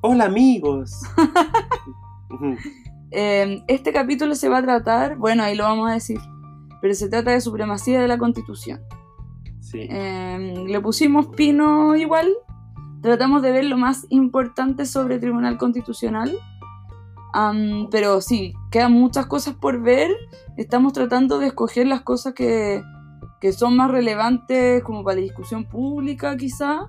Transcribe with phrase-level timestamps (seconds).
[0.00, 1.02] Hola amigos.
[3.10, 6.20] Eh, este capítulo se va a tratar, bueno, ahí lo vamos a decir,
[6.82, 8.82] pero se trata de supremacía de la Constitución.
[9.60, 9.88] Sí.
[9.90, 12.28] Eh, le pusimos pino igual,
[13.00, 16.36] tratamos de ver lo más importante sobre el Tribunal Constitucional,
[17.90, 20.10] pero sí, quedan muchas cosas por ver,
[20.58, 22.82] estamos tratando de escoger las cosas que,
[23.40, 26.88] que son más relevantes como para la discusión pública quizá,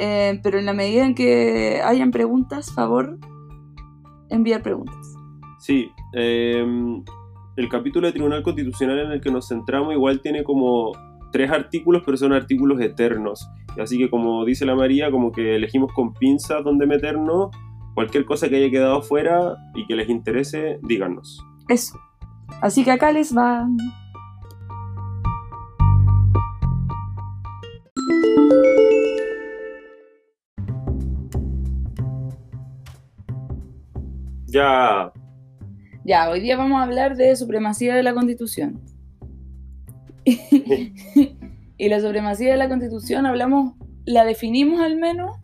[0.00, 3.18] Eh, pero en la medida en que hayan preguntas, favor,
[4.30, 5.14] enviar preguntas.
[5.58, 6.64] Sí, eh,
[7.56, 10.92] el capítulo de Tribunal Constitucional en el que nos centramos igual tiene como
[11.32, 13.48] tres artículos, pero son artículos eternos.
[13.76, 17.50] Así que como dice la María, como que elegimos con pinzas dónde meternos,
[17.94, 21.44] cualquier cosa que haya quedado fuera y que les interese, díganos.
[21.68, 21.98] Eso.
[22.60, 23.66] Así que acá les va.
[34.50, 35.12] Ya,
[36.06, 38.80] Ya, hoy día vamos a hablar de supremacía de la Constitución.
[40.24, 43.74] y la supremacía de la Constitución hablamos,
[44.06, 45.36] la definimos al menos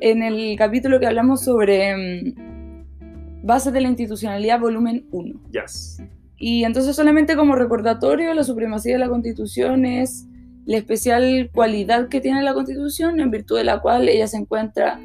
[0.00, 5.40] en el capítulo que hablamos sobre mm, bases de la institucionalidad, volumen 1.
[5.52, 6.02] yes.
[6.36, 10.26] Y entonces solamente como recordatorio, la supremacía de la Constitución es
[10.66, 14.98] la especial cualidad que tiene la Constitución en virtud de la cual ella se encuentra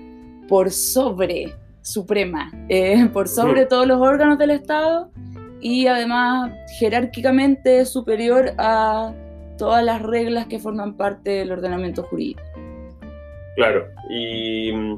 [0.47, 5.11] por sobre suprema, eh, por sobre todos los órganos del Estado
[5.61, 9.13] y además jerárquicamente superior a
[9.57, 12.41] todas las reglas que forman parte del ordenamiento jurídico.
[13.55, 14.97] Claro, y mm,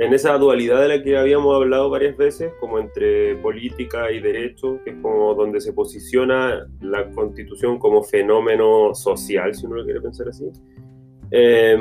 [0.00, 4.80] en esa dualidad de la que habíamos hablado varias veces, como entre política y derecho,
[4.84, 10.00] que es como donde se posiciona la constitución como fenómeno social, si uno lo quiere
[10.00, 10.44] pensar así.
[11.30, 11.72] eh,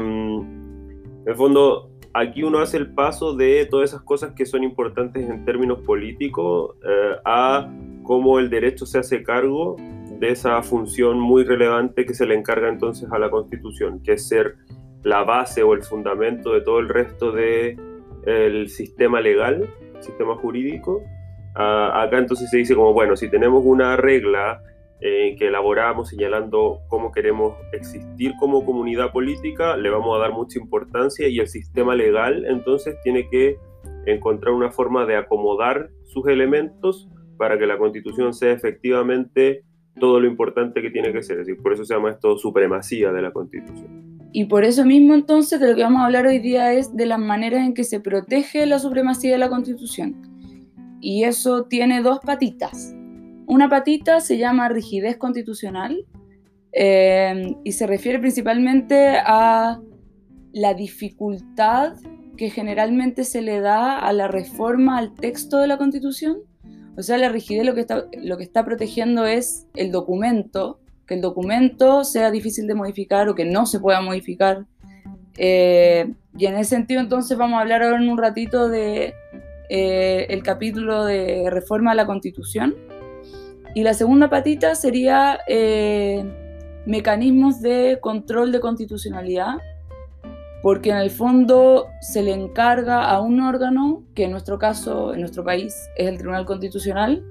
[1.25, 5.27] en el fondo, aquí uno hace el paso de todas esas cosas que son importantes
[5.27, 7.69] en términos políticos eh, a
[8.03, 9.75] cómo el derecho se hace cargo
[10.19, 14.27] de esa función muy relevante que se le encarga entonces a la constitución, que es
[14.27, 14.55] ser
[15.03, 19.67] la base o el fundamento de todo el resto del sistema legal,
[19.99, 21.01] sistema jurídico.
[21.55, 24.61] Ah, acá entonces se dice como, bueno, si tenemos una regla
[25.05, 30.57] eh, que elaboramos señalando cómo queremos existir como comunidad política, le vamos a dar mucha
[30.57, 33.57] importancia y el sistema legal entonces tiene que
[34.05, 39.65] encontrar una forma de acomodar sus elementos para que la constitución sea efectivamente
[39.99, 41.41] todo lo importante que tiene que ser.
[41.41, 44.19] Es decir, por eso se llama esto supremacía de la constitución.
[44.31, 47.07] Y por eso mismo entonces de lo que vamos a hablar hoy día es de
[47.07, 50.15] las maneras en que se protege la supremacía de la Constitución.
[51.01, 52.95] Y eso tiene dos patitas.
[53.45, 56.05] Una patita se llama rigidez constitucional
[56.71, 59.79] eh, y se refiere principalmente a
[60.53, 61.95] la dificultad
[62.37, 66.39] que generalmente se le da a la reforma al texto de la Constitución.
[66.97, 71.15] O sea, la rigidez lo que está, lo que está protegiendo es el documento, que
[71.15, 74.65] el documento sea difícil de modificar o que no se pueda modificar.
[75.37, 79.13] Eh, y en ese sentido, entonces, vamos a hablar ahora en un ratito de
[79.69, 82.75] eh, el capítulo de reforma a la Constitución.
[83.73, 86.23] Y la segunda patita sería eh,
[86.85, 89.57] mecanismos de control de constitucionalidad,
[90.61, 95.21] porque en el fondo se le encarga a un órgano, que en nuestro caso, en
[95.21, 97.23] nuestro país, es el Tribunal Constitucional,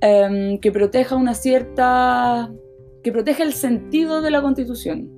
[0.00, 2.50] em, que proteja una cierta.
[3.02, 5.08] que proteja el sentido de la Constitución.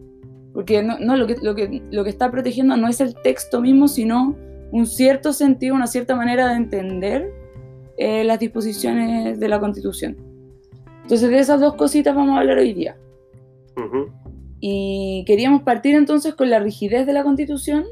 [0.52, 3.62] Porque no, no, lo, que, lo, que, lo que está protegiendo no es el texto
[3.62, 4.36] mismo, sino
[4.72, 7.32] un cierto sentido, una cierta manera de entender
[7.98, 10.16] eh, las disposiciones de la Constitución.
[11.02, 12.96] Entonces, de esas dos cositas vamos a hablar hoy día.
[13.76, 14.10] Ujú.
[14.60, 17.84] Y queríamos partir entonces con la rigidez de la Constitución,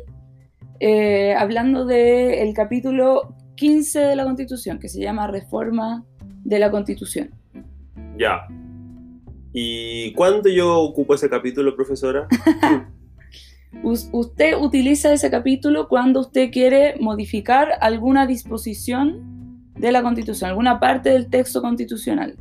[0.80, 6.04] eh, hablando del capítulo 15 de la Constitución, que se llama Reforma
[6.44, 7.30] de la Constitución.
[8.18, 8.46] Ya.
[9.52, 12.28] ¿Y cuándo yo ocupo ese capítulo, profesora?
[13.82, 19.35] Us- usted utiliza ese capítulo cuando usted quiere modificar alguna disposición
[19.76, 22.36] de la Constitución, alguna parte del texto constitucional.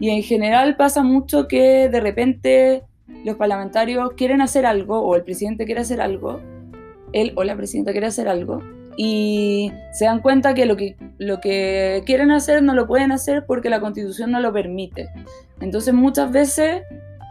[0.00, 2.84] Y en general pasa mucho que de repente
[3.24, 6.40] los parlamentarios quieren hacer algo, o el presidente quiere hacer algo,
[7.12, 8.62] él o la presidenta quiere hacer algo,
[8.96, 13.46] y se dan cuenta que lo que, lo que quieren hacer no lo pueden hacer
[13.46, 15.08] porque la constitución no lo permite.
[15.60, 16.82] Entonces muchas veces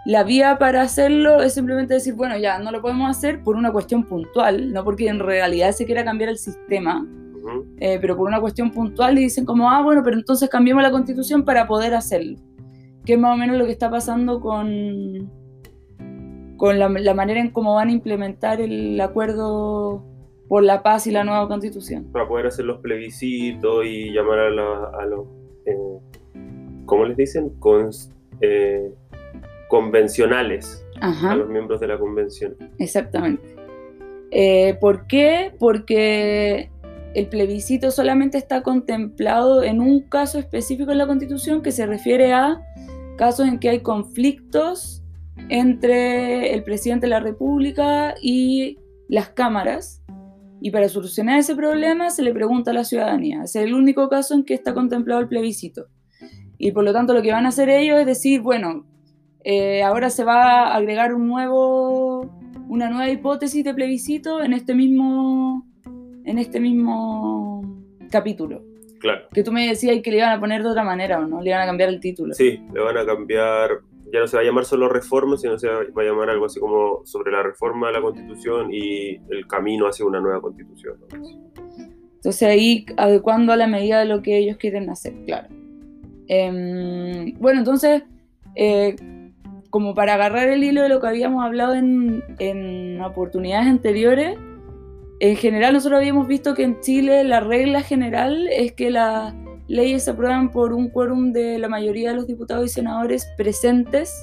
[0.06, 3.74] la vía para hacerlo es simplemente decir, bueno, ya no lo podemos hacer por una
[3.74, 7.06] cuestión puntual, no porque en realidad se quiera cambiar el sistema,
[7.48, 7.66] Ujú.
[7.80, 10.92] eh, pero por una cuestión puntual y dicen como, ah, bueno, pero entonces cambiemos la
[10.92, 12.38] constitución para poder hacerlo.
[13.06, 15.32] Que es más o menos lo que está pasando con,
[16.58, 20.04] con la, la manera en cómo van a implementar el acuerdo
[20.48, 22.06] por la paz y la nueva constitución.
[22.12, 25.28] Para poder hacer los plebiscitos y llamar a, los,
[25.66, 26.00] eh,
[26.86, 27.54] ¿cómo les dicen?
[28.42, 28.94] Eh,
[29.70, 32.56] convencionales, a los miembros de la convención.
[32.80, 33.56] Exactamente.
[34.32, 35.54] Eh, ¿Por qué?
[35.60, 36.70] Porque
[37.18, 42.32] el plebiscito solamente está contemplado en un caso específico en la Constitución que se refiere
[42.32, 42.62] a
[43.18, 45.02] casos en que hay conflictos
[45.50, 48.78] entre el presidente de la República y
[49.10, 50.04] las cámaras.
[50.62, 53.42] Y para solucionar ese problema se le pregunta a la ciudadanía.
[53.46, 55.88] Es el único caso en que está contemplado el plebiscito.
[56.60, 58.86] Y por lo tanto lo que van a hacer ellos es decir, bueno,
[59.44, 62.30] eh, ahora se va a agregar un nuevo,
[62.70, 65.67] una nueva hipótesis de plebiscito en este mismo,
[66.28, 67.64] en este mismo
[68.12, 68.62] capítulo.
[69.00, 69.28] Claro.
[69.34, 71.42] Que tú me decías que le iban a poner de otra manera, ¿o no?
[71.42, 72.34] Le iban a cambiar el título.
[72.34, 73.80] Sí, le van a cambiar,
[74.12, 76.60] ya no se va a llamar solo reforma, sino se va a llamar algo así
[76.60, 80.98] como sobre la reforma de la constitución y el camino hacia una nueva constitución.
[82.16, 85.48] Entonces ahí adecuando a la medida de lo que ellos quieren hacer, claro.
[86.28, 88.04] Em, bueno, entonces,
[88.56, 88.96] eh,
[89.70, 94.38] como para agarrar el hilo de lo que habíamos hablado en, en oportunidades anteriores,
[95.20, 99.34] en general nosotros habíamos visto que en Chile la regla general es que las
[99.68, 104.14] leyes se aprueban por un quórum de la mayoría de los diputados y senadores presentes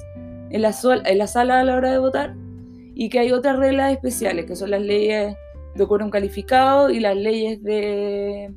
[0.49, 0.73] en la,
[1.05, 2.35] en la sala a la hora de votar
[2.93, 5.35] y que hay otras reglas especiales que son las leyes
[5.75, 8.53] de quórum calificado y las leyes de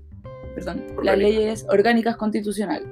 [0.55, 2.89] perdón, las leyes orgánicas constitucionales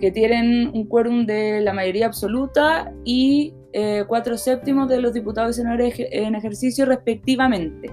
[0.00, 5.56] que tienen un quórum de la mayoría absoluta y eh, cuatro séptimos de los diputados
[5.56, 7.90] y senadores en ejercicio respectivamente.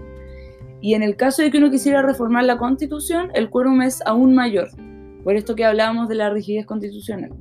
[0.82, 4.36] Y en el caso de que uno quisiera reformar la constitución, el quórum es aún
[4.36, 4.68] mayor,
[5.24, 7.32] por esto que hablábamos de la rigidez constitucional.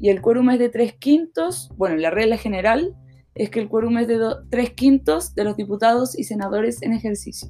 [0.00, 2.96] Y el quórum es de tres quintos, bueno, la regla general
[3.34, 4.18] es que el quórum es de
[4.50, 7.48] tres quintos de los diputados y senadores en ejercicio.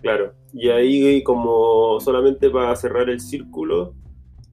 [0.00, 3.94] Claro, y ahí como solamente para cerrar el círculo,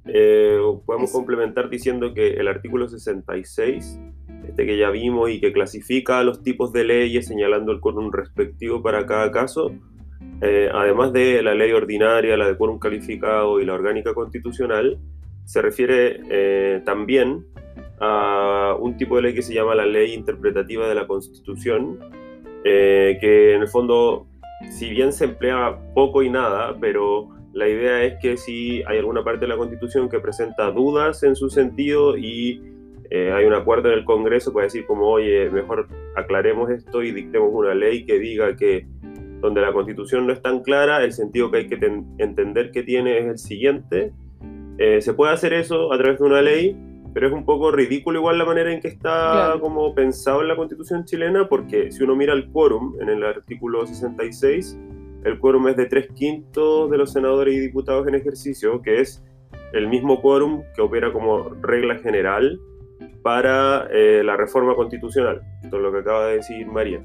[0.06, 4.00] eh, podemos complementar diciendo que el artículo 66,
[4.50, 8.82] este que ya vimos y que clasifica los tipos de leyes señalando el quórum respectivo
[8.82, 9.72] para cada caso,
[10.42, 15.00] eh, además de la ley ordinaria, la de quórum calificado y la orgánica constitucional,
[15.46, 17.46] se refiere eh, también
[18.00, 22.00] a un tipo de ley que se llama la ley interpretativa de la Constitución,
[22.64, 24.28] que en el fondo,
[24.70, 29.24] si bien se emplea poco y nada, pero la idea es que si hay alguna
[29.24, 32.62] parte de la Constitución que presenta dudas en su sentido y
[33.12, 37.12] eh, hay un acuerdo en el Congreso, puede decir como, oye, mejor aclaremos esto y
[37.12, 38.86] dictemos una ley que diga que
[39.42, 43.18] donde la Constitución no es tan clara, el sentido que hay que entender que tiene
[43.18, 44.14] es el siguiente.
[44.78, 46.78] Eh, se puede hacer eso a través de una ley,
[47.14, 50.56] pero es un poco ridículo igual la manera en que está como pensado en la
[50.56, 54.78] Constitución chilena, porque si uno mira el quórum en el artículo 66,
[55.24, 59.24] el quórum es de tres quintos de los senadores y diputados en ejercicio, que es
[59.74, 62.60] el mismo quórum que opera como regla general
[63.24, 65.42] para eh, la reforma constitucional.
[65.64, 67.02] Esto es lo que acaba de decir María.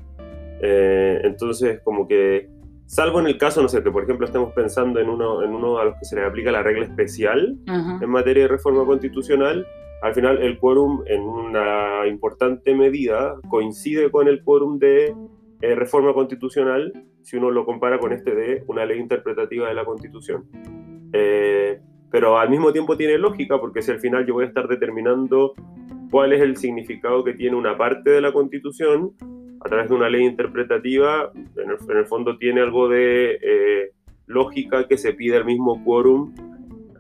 [0.61, 2.49] Eh, entonces, como que,
[2.87, 5.79] salvo en el caso, no sé, que por ejemplo estemos pensando en uno, en uno
[5.79, 9.67] a los que se le aplica la regla especial en materia de reforma constitucional,
[10.03, 15.15] al final el quórum en una importante medida coincide con el quórum de
[15.63, 16.93] eh, reforma constitucional
[17.23, 20.45] si uno lo compara con este de una ley interpretativa de la Constitución.
[21.15, 21.81] Eh,
[22.11, 25.55] pero al mismo tiempo tiene lógica porque si al final yo voy a estar determinando
[26.15, 29.15] cuál es el significado que tiene una parte de la Constitución
[29.61, 33.91] a través de una ley interpretativa, en el, fondo tiene algo de eh,
[34.27, 36.33] lógica que se pide el mismo quórum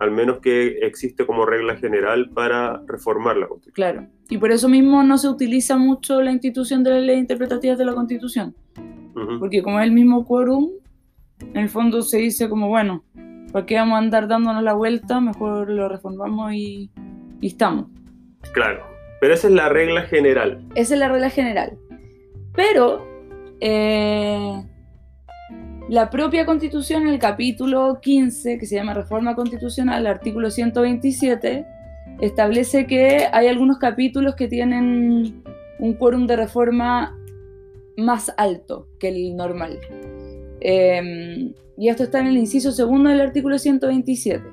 [0.00, 3.74] al menos que existe como regla general para reformar la Constitución.
[3.74, 7.78] Claro, y por eso mismo no se utiliza mucho la institución de las leyes interpretativas
[7.78, 8.56] de la Constitución,
[9.38, 10.70] porque como es el mismo quórum,
[11.38, 13.04] en el fondo se dice como, bueno,
[13.52, 15.20] ¿para qué vamos a andar dándonos la vuelta?
[15.20, 16.90] Mejor lo reformamos y,
[17.40, 17.86] y estamos.
[18.52, 18.93] Claro,
[19.24, 20.60] pero esa es la regla general.
[20.74, 21.78] Esa es la regla general.
[22.54, 23.08] Pero...
[23.58, 24.62] Eh,
[25.88, 31.64] la propia constitución, en el capítulo 15, que se llama Reforma Constitucional, el artículo 127,
[32.20, 35.42] establece que hay algunos capítulos que tienen
[35.78, 37.18] un quórum de reforma
[37.96, 39.80] más alto que el normal.
[40.60, 44.44] Em, y esto está en el inciso segundo del artículo 127.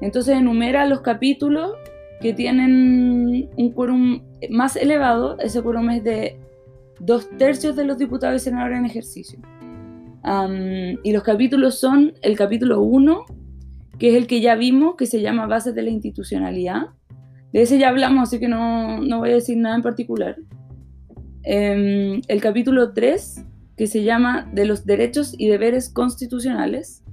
[0.00, 1.70] Entonces enumera los capítulos
[2.20, 5.38] que tienen un quórum más elevado.
[5.38, 6.38] Ese quórum es de
[7.00, 9.38] dos tercios de los diputados y senadores en ejercicio
[11.02, 13.24] y los capítulos son el capítulo 1,
[13.98, 16.88] que es el que ya vimos, que se llama Bases de la Institucionalidad.
[17.52, 20.36] De ese ya hablamos, así que no, no voy a decir nada en particular.
[21.44, 23.44] Em, el capítulo 3,
[23.76, 27.04] que se llama de los derechos y deberes constitucionales.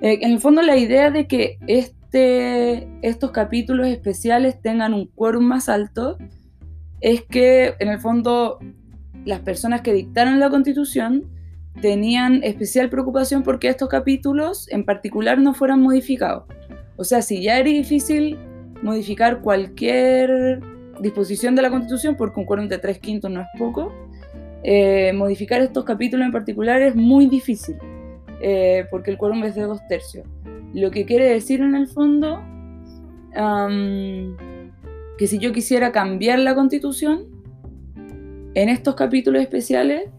[0.00, 5.44] Eh, en el fondo la idea de que este, estos capítulos especiales tengan un quórum
[5.44, 6.16] más alto
[7.00, 8.58] es que en el fondo
[9.24, 11.24] las personas que dictaron la constitución
[11.80, 16.44] tenían especial preocupación porque estos capítulos en particular no fueran modificados.
[16.96, 18.38] O sea, si ya era difícil
[18.82, 20.60] modificar cualquier
[21.00, 23.92] disposición de la Constitución, porque un quórum de tres quintos no es poco,
[24.62, 27.76] eh, modificar estos capítulos en particular es muy difícil,
[28.40, 30.26] eh, porque el quórum es de dos tercios.
[30.74, 32.42] Lo que quiere decir en el fondo
[35.18, 37.26] que si yo quisiera cambiar la Constitución,
[38.54, 40.10] en estos capítulos especiales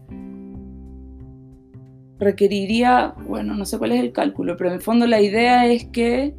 [2.18, 5.84] requeriría, bueno, no sé cuál es el cálculo, pero en el fondo la idea es
[5.86, 6.34] que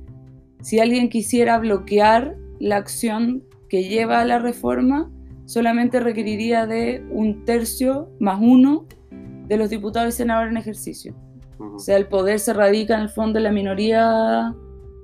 [0.62, 5.12] si alguien quisiera bloquear la acción que lleva a la reforma,
[5.46, 8.88] solamente requeriría de un tercio más uno
[9.48, 11.16] de los diputados y senadores en ejercicio.
[11.60, 14.54] O sea, el poder se radica en el fondo en la minoría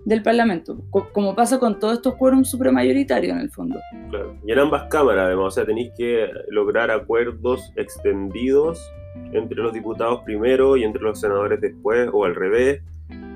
[0.05, 0.83] del Parlamento,
[1.13, 3.79] como pasa con todos estos quórums supramayoritarios en el fondo.
[4.10, 4.36] Claro.
[4.45, 8.91] Y en ambas cámaras, además, o sea, tenéis que lograr acuerdos extendidos
[9.31, 12.81] entre los diputados primero y entre los senadores después, o al revés,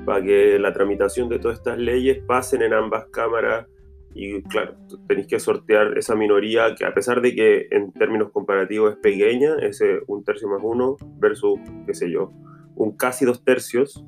[0.06, 3.68] para que la tramitación de todas estas leyes pasen en ambas cámaras.
[4.14, 4.74] Y claro,
[5.08, 9.58] tenéis que sortear esa minoría que a pesar de que en términos comparativos es pequeña,
[9.62, 12.32] ese un tercio más uno versus, qué sé yo,
[12.78, 14.06] un casi dos tercios,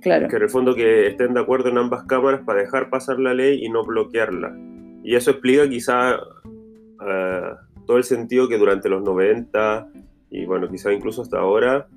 [0.00, 0.28] Claro.
[0.28, 3.34] Que en el fondo que estén de acuerdo en ambas cámaras para dejar pasar la
[3.34, 4.56] ley y no bloquearla.
[5.04, 6.14] Y eso explica quizá
[7.06, 7.50] eh,
[7.86, 9.88] todo el sentido que durante los 90
[10.30, 11.88] y bueno, quizá incluso hasta ahora,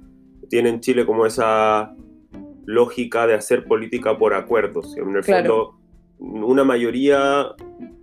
[0.49, 1.95] tiene en Chile como esa
[2.65, 4.97] lógica de hacer política por acuerdos.
[4.97, 5.77] En el fondo,
[6.17, 7.47] una mayoría,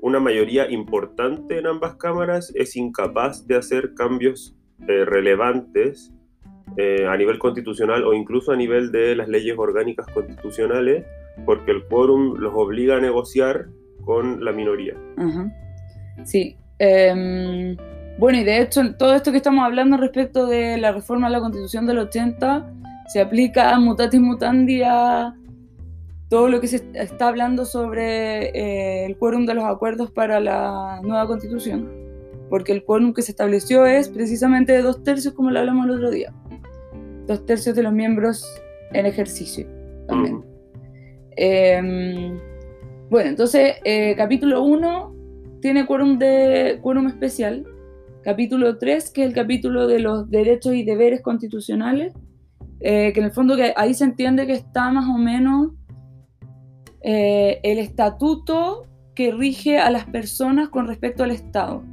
[0.01, 4.57] una mayoría importante en ambas cámaras es incapaz de hacer cambios
[4.87, 6.13] eh, relevantes
[6.77, 11.05] eh, a nivel constitucional o incluso a nivel de las leyes orgánicas constitucionales,
[11.45, 13.67] porque el quórum los obliga a negociar
[14.05, 14.95] con la minoría.
[16.25, 16.57] Sí.
[16.79, 17.77] Em,
[18.19, 21.41] bueno, y de hecho, todo esto que estamos hablando respecto de la reforma a la
[21.41, 22.73] constitución del 80
[23.09, 25.35] se aplica mutatis mutandi a
[26.29, 31.00] todo lo que se está hablando sobre eh, el quórum de los acuerdos para la
[31.03, 31.91] nueva constitución,
[32.49, 35.91] porque el quórum que se estableció es precisamente de dos tercios, como lo hablamos el
[35.93, 36.33] otro día
[37.31, 38.45] dos tercios de los miembros
[38.93, 39.65] en ejercicio
[40.09, 40.45] también.
[41.37, 42.37] Em,
[43.09, 45.15] bueno, entonces, eh, capítulo 1
[45.63, 47.65] tiene quórum, de, quórum especial.
[48.25, 52.13] Capítulo 3, que es el capítulo de los derechos y deberes constitucionales,
[52.81, 55.71] eh, que en el fondo que ahí se entiende que está más o menos
[57.03, 61.85] eh, el estatuto que rige a las personas con respecto al Estado.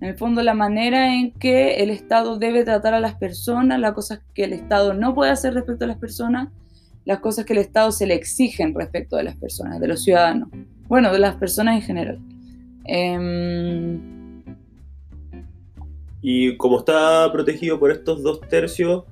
[0.00, 3.92] En el fondo, la manera en que el Estado debe tratar a las personas, las
[3.92, 6.50] cosas que el Estado no puede hacer respecto a las personas,
[7.04, 10.50] las cosas que el Estado se le exigen respecto de las personas, de los ciudadanos.
[10.86, 12.18] Bueno, de las personas en general.
[12.84, 14.44] Em,
[16.22, 19.04] y como está protegido por estos dos tercios,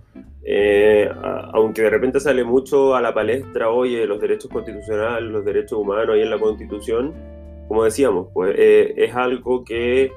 [0.45, 1.11] eh,
[1.52, 6.16] aunque de repente sale mucho a la palestra hoy los derechos constitucionales, los derechos humanos
[6.16, 7.12] y en la Constitución,
[7.66, 10.12] como decíamos, pues eh, es algo que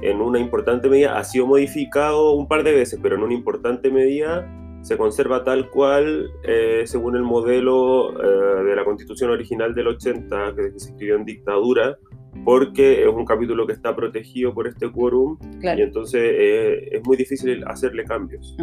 [0.00, 3.90] en una importante medida ha sido modificado un par de veces, pero en una importante
[3.90, 4.48] medida
[4.82, 10.54] se conserva tal cual eh, según el modelo eh, de la constitución original del 80
[10.56, 11.96] que, se escribió en dictadura,
[12.44, 17.16] porque es un capítulo que está protegido por este quórum y entonces eh, es muy
[17.16, 18.56] difícil hacerle cambios.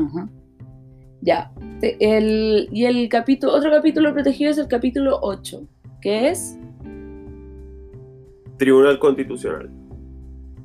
[1.21, 5.61] Ya, el, y el capítulo, otro capítulo protegido es el capítulo 8,
[6.01, 6.57] que es...
[8.57, 9.78] Tribunal Constitucional.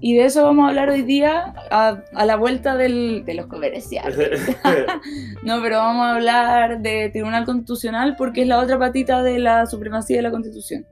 [0.06, 4.54] Y de eso vamos a hablar hoy día a, la vuelta de los comerciales.
[5.42, 9.64] no, pero vamos a hablar de Tribunal Constitucional porque es la otra patita de la
[9.64, 10.86] supremacía de la Constitución.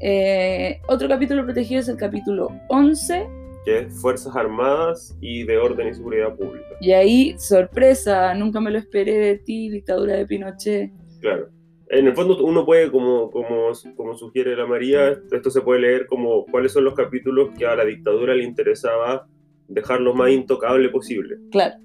[0.00, 3.28] Eh, otro capítulo protegido es el capítulo 11.
[3.64, 6.66] Que es Fuerzas Armadas y de Orden y Seguridad Pública.
[6.80, 10.90] Y ahí, sorpresa, nunca me lo esperé de ti, dictadura de Pinochet.
[11.20, 11.50] Claro
[11.90, 16.06] en el fondo uno puede, como, como, como sugiere la María, esto se puede leer
[16.06, 19.26] como cuáles son los capítulos que a la dictadura le interesaba
[19.68, 21.36] dejar lo más intocable posible.
[21.50, 21.76] Claro.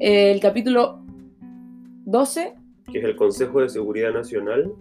[0.00, 1.04] El capítulo
[2.06, 2.54] 12.
[2.90, 4.72] Que es el Consejo de Seguridad Nacional.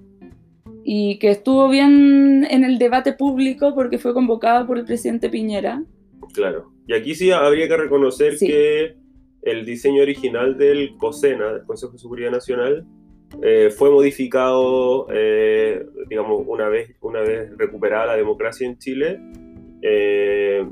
[0.85, 5.83] Y que estuvo bien en el debate público porque fue convocado por el presidente Piñera.
[6.33, 6.71] Claro.
[6.87, 8.95] Y aquí sí habría que reconocer que
[9.41, 12.85] el diseño original del COSENA, del Consejo de Seguridad Nacional,
[13.41, 19.19] eh, fue modificado, eh, digamos, una vez, una vez recuperada la democracia en Chile,
[19.81, 20.65] eh,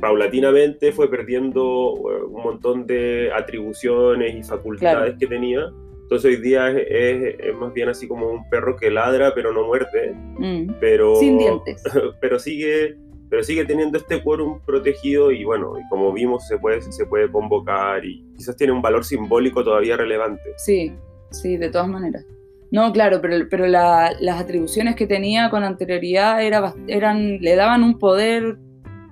[0.00, 5.18] paulatinamente fue perdiendo un montón de atribuciones y facultades Claro.
[5.18, 5.70] que tenía.
[6.02, 9.52] Entonces hoy día es, es- es más bien así como un perro que ladra pero
[9.52, 10.74] no muerde, Mm.
[10.80, 11.82] pero, Sin dientes.
[12.20, 12.96] pero sigue
[13.30, 17.32] pero sigue teniendo este quórum protegido y bueno, y como vimos se puede, se puede
[17.32, 20.42] convocar y quizás tiene un valor simbólico todavía relevante.
[20.58, 20.92] Sí,
[21.32, 22.24] sí, de todas maneras.
[22.70, 27.82] No, claro, pero, pero la- las atribuciones que tenía con anterioridad era, eran, le daban
[27.82, 28.56] un poder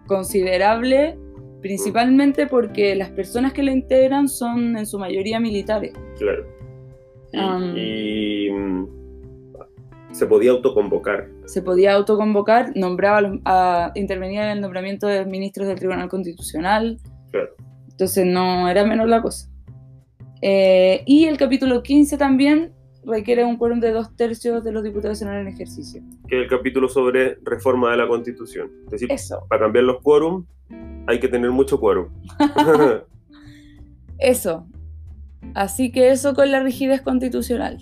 [0.07, 1.19] considerable,
[1.61, 5.93] principalmente porque las personas que lo integran son en su mayoría militares.
[6.19, 6.47] Claro.
[7.77, 8.49] Y,
[10.13, 11.29] se podía autoconvocar.
[11.45, 16.99] Se podía autoconvocar, nombraba a- intervenía en el nombramiento de ministros del Tribunal Constitucional,
[17.31, 17.51] Claro.
[17.91, 19.50] entonces no era menor la cosa.
[20.43, 22.73] Eh, y el capítulo 15 también
[23.05, 26.03] requiere un quórum de dos tercios de los diputados en ejercicio.
[26.29, 28.71] que es el capítulo sobre reforma de la Constitución.
[28.85, 30.45] Es decir, Eso, para cambiar los quórum
[31.07, 32.09] hay que tener mucho quórum.
[34.19, 34.67] eso.
[35.55, 37.79] Así que eso con la rigidez constitucional.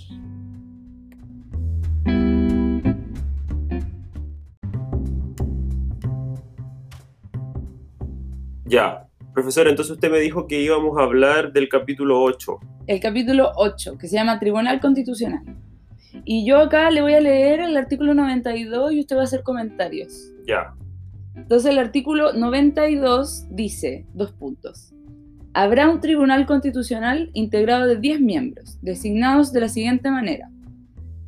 [8.68, 9.07] ya.
[9.38, 12.58] Profesor, entonces usted me dijo que íbamos a hablar del capítulo 8.
[12.88, 15.44] El capítulo 8, que se llama Tribunal Constitucional.
[16.24, 19.44] Y yo acá le voy a leer el artículo 92 y usted va a hacer
[19.44, 20.32] comentarios.
[20.44, 20.74] Ya.
[21.36, 24.92] Entonces el artículo 92 dice, dos puntos.
[25.54, 30.50] Habrá un tribunal constitucional integrado de 10 miembros, designados de la siguiente manera.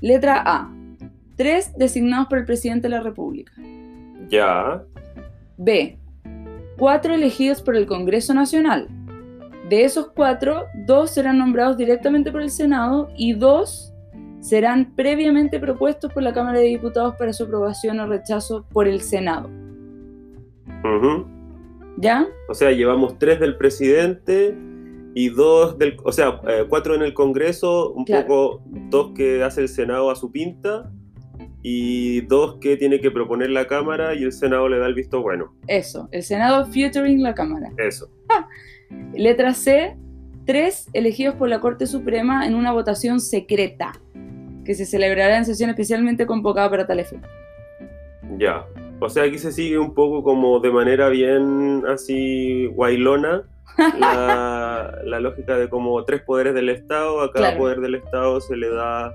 [0.00, 0.74] Letra A.
[1.36, 3.52] Tres designados por el presidente de la República.
[4.28, 4.82] Ya.
[5.56, 5.99] B.
[6.80, 8.88] Cuatro elegidos por el Congreso Nacional.
[9.68, 13.92] De esos cuatro, dos serán nombrados directamente por el Senado y dos
[14.40, 19.02] serán previamente propuestos por la Cámara de Diputados para su aprobación o rechazo por el
[19.02, 19.50] Senado.
[21.98, 22.26] ¿Ya?
[22.48, 24.56] O sea, llevamos tres del presidente
[25.14, 25.98] y dos del...
[26.02, 28.26] O sea, eh, cuatro en el Congreso, un Claro.
[28.26, 30.90] poco dos que hace el Senado a su pinta
[31.62, 35.20] y dos que tiene que proponer la Cámara y el Senado le da el visto
[35.22, 35.54] bueno.
[35.66, 37.70] Eso, el Senado featuring la Cámara.
[37.76, 38.10] Eso.
[39.14, 39.96] Letra C,
[40.46, 43.92] tres elegidos por la Corte Suprema en una votación secreta,
[44.64, 47.28] que se celebrará en sesión especialmente convocada para tal efecto.
[48.38, 48.64] Ya.
[49.00, 53.42] O sea, aquí se sigue un poco como de manera bien así guailona
[53.98, 57.20] la, la lógica de como tres poderes del Estado.
[57.22, 57.58] A cada Claro.
[57.58, 59.12] poder del Estado se le da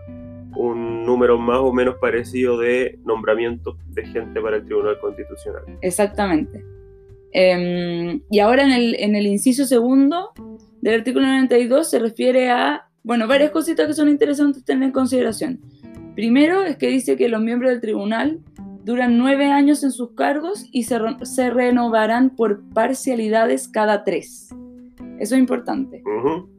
[0.55, 5.63] un número más o menos parecido de nombramientos de gente para el Tribunal Constitucional.
[5.81, 6.63] Exactamente.
[7.31, 10.31] Em, y ahora en el, en el inciso segundo
[10.81, 15.59] del artículo 92 se refiere a, bueno, varias cositas que son interesantes tener en consideración.
[16.15, 18.39] Primero es que dice que los miembros del tribunal
[18.85, 24.49] duran nueve años en sus cargos y se, se renovarán por parcialidades cada tres.
[25.19, 26.03] Eso es importante.
[26.05, 26.49] Ujú.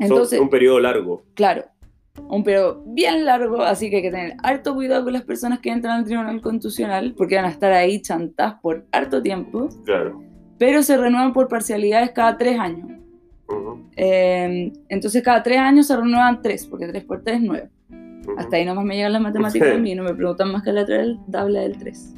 [0.00, 1.22] Entonces, Son un periodo largo.
[1.34, 1.64] claro,
[2.28, 5.70] un periodo bien largo, así que hay que tener harto cuidado con las personas que
[5.70, 10.22] entran al Tribunal Constitucional, porque van a estar ahí chantadas por harto tiempo, Claro.
[10.58, 12.88] pero se renuevan por parcialidades cada tres años.
[13.48, 13.80] Ujú.
[13.96, 17.70] Eh, entonces cada tres años se renuevan tres, porque tres por tres es nueve.
[17.90, 18.38] Ujú.
[18.38, 20.86] Hasta ahí nomás me llegan las matemáticas a mí, no me preguntan más que la
[21.30, 22.14] tabla del 3.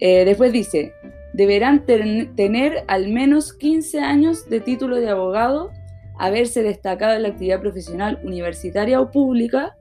[0.00, 0.92] después dice,
[1.34, 5.70] deberán ten- tener al menos 15 años de título de abogado,
[6.18, 9.76] haberse destacado en la actividad profesional universitaria o pública,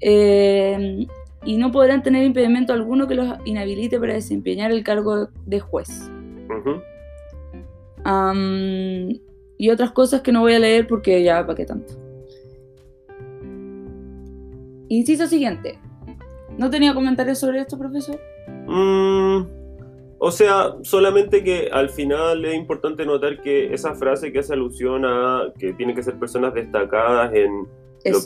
[0.00, 1.06] eh,
[1.44, 6.10] y no podrán tener impedimento alguno que los inhabilite para desempeñar el cargo de juez.
[9.58, 11.94] Y otras cosas que no voy a leer porque ya, ¿para qué tanto?
[14.88, 15.78] Inciso siguiente.
[16.58, 18.20] ¿No tenía comentarios sobre esto, profesor?
[18.66, 19.42] Mm,
[20.18, 25.04] o sea, solamente que al final es importante notar que esa frase que hace alusión
[25.04, 27.66] a que tienen que ser personas destacadas en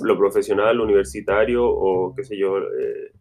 [0.02, 3.12] lo, profesional, universitario o qué sé yo, eh,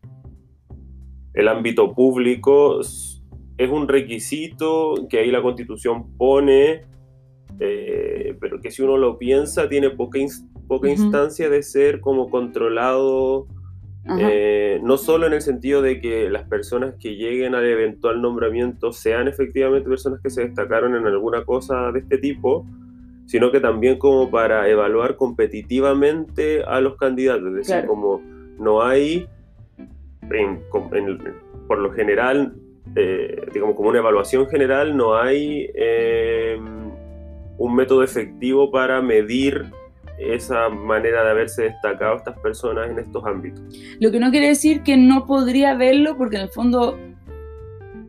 [1.33, 6.85] el ámbito público es un requisito que ahí la constitución pone,
[7.59, 10.19] eh, pero que si uno lo piensa tiene poca,
[10.67, 13.47] poca instancia de ser como controlado.
[14.19, 18.91] Eh, no solo en el sentido de que las personas que lleguen al eventual nombramiento
[18.91, 22.65] sean efectivamente personas que se destacaron en alguna cosa de este tipo,
[23.25, 27.47] sino que también como para evaluar competitivamente a los candidatos.
[27.49, 27.87] Es decir, Claro.
[27.89, 28.21] como
[28.57, 29.27] no hay,
[30.31, 31.19] en- com- en-
[31.67, 32.53] por lo general,
[32.95, 36.57] eh, digamos como una evaluación general, no hay eh,
[37.57, 39.65] un método efectivo para medir
[40.19, 43.63] esa manera de haberse destacado estas personas en estos ámbitos.
[43.99, 46.97] Lo que no quiere decir que no podría verlo, porque en el fondo,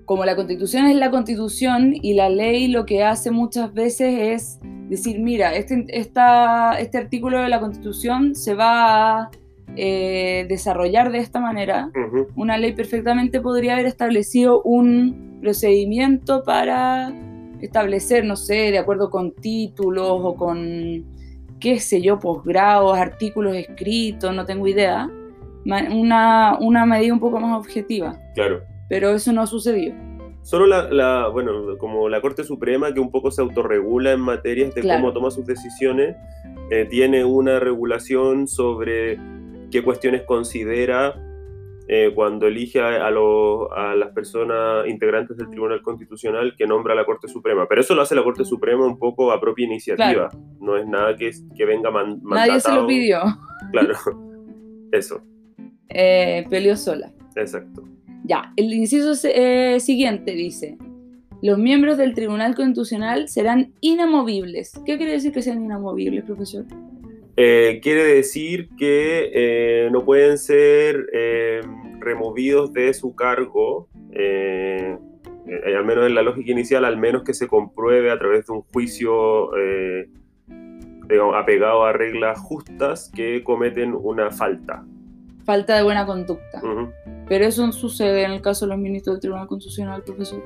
[0.05, 4.59] como la constitución es la constitución y la ley lo que hace muchas veces es
[4.88, 9.31] decir, mira, este, esta, este artículo de la constitución se va a
[9.77, 11.92] eh, desarrollar de esta manera,
[12.35, 17.12] una ley perfectamente podría haber establecido un procedimiento para
[17.61, 21.05] establecer, no sé, de acuerdo con títulos o con,
[21.61, 25.09] qué sé yo, posgrados, artículos escritos, no tengo idea,
[25.64, 28.62] una, una medida un poco más objetiva, Claro.
[28.88, 29.94] pero eso no sucedió.
[30.42, 34.75] Solo la, la- bueno, como la Corte Suprema, que un poco se autorregula en materias
[34.75, 35.01] de Claro.
[35.03, 36.16] cómo toma sus decisiones,
[36.70, 39.18] eh, tiene una regulación sobre
[39.70, 41.14] qué cuestiones considera
[41.92, 46.94] eh, cuando elige a, a lo- a las personas integrantes del Tribunal Constitucional que nombra
[46.94, 47.66] la Corte Suprema.
[47.68, 50.29] Pero eso lo hace la Corte Suprema un poco a propia iniciativa.
[50.61, 52.87] No es nada que, que venga man- Nadie se lo mandatado.
[52.87, 53.18] pidió,
[53.72, 53.94] Claro,
[54.92, 55.20] eso,
[55.88, 57.11] eh, peleó sola.
[57.35, 57.83] exacto.
[58.24, 60.79] Ya, el inciso eh, siguiente dice,
[61.42, 64.72] los miembros del Tribunal Constitucional serán inamovibles.
[64.87, 66.66] ¿Qué quiere decir que sean inamovibles, profesor?
[67.42, 71.62] Eh, quiere decir que eh, no pueden ser eh,
[71.98, 78.11] removidos de su cargo, al menos en la lógica inicial, al menos que se compruebe
[78.11, 79.53] a través de un juicio
[81.09, 84.85] digamos, apegado a reglas justas que cometen una falta.
[85.46, 86.61] Falta de buena conducta.
[87.26, 90.44] Pero eso no sucede en el caso de los ministros del Tribunal Constitucional, profesor.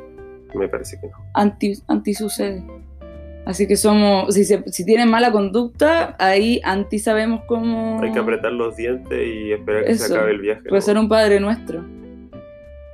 [0.54, 1.16] Me parece que no.
[1.34, 2.64] Anti, anti sucede.
[3.46, 8.00] Así que somos, si, se- si tienen mala conducta, ahí anti sabemos cómo...
[8.02, 10.62] Hay que apretar los dientes y esperar que Eso, se acabe el viaje.
[10.62, 10.86] Puede ¿no?
[10.86, 11.84] ser un Padre Nuestro.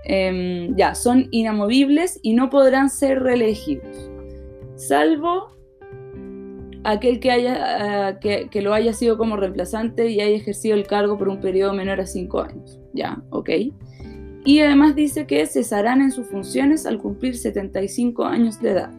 [0.04, 4.10] Em, ya, son inamovibles y no podrán ser reelegidos,
[4.74, 5.56] salvo
[6.82, 10.86] aquel que, haya, ah, que, que lo haya sido como reemplazante y haya ejercido el
[10.86, 12.80] cargo por un periodo menor a cinco años.
[12.92, 13.50] Ya, ok.
[14.44, 18.90] Y además dice que cesarán en sus funciones al cumplir 75 años de edad.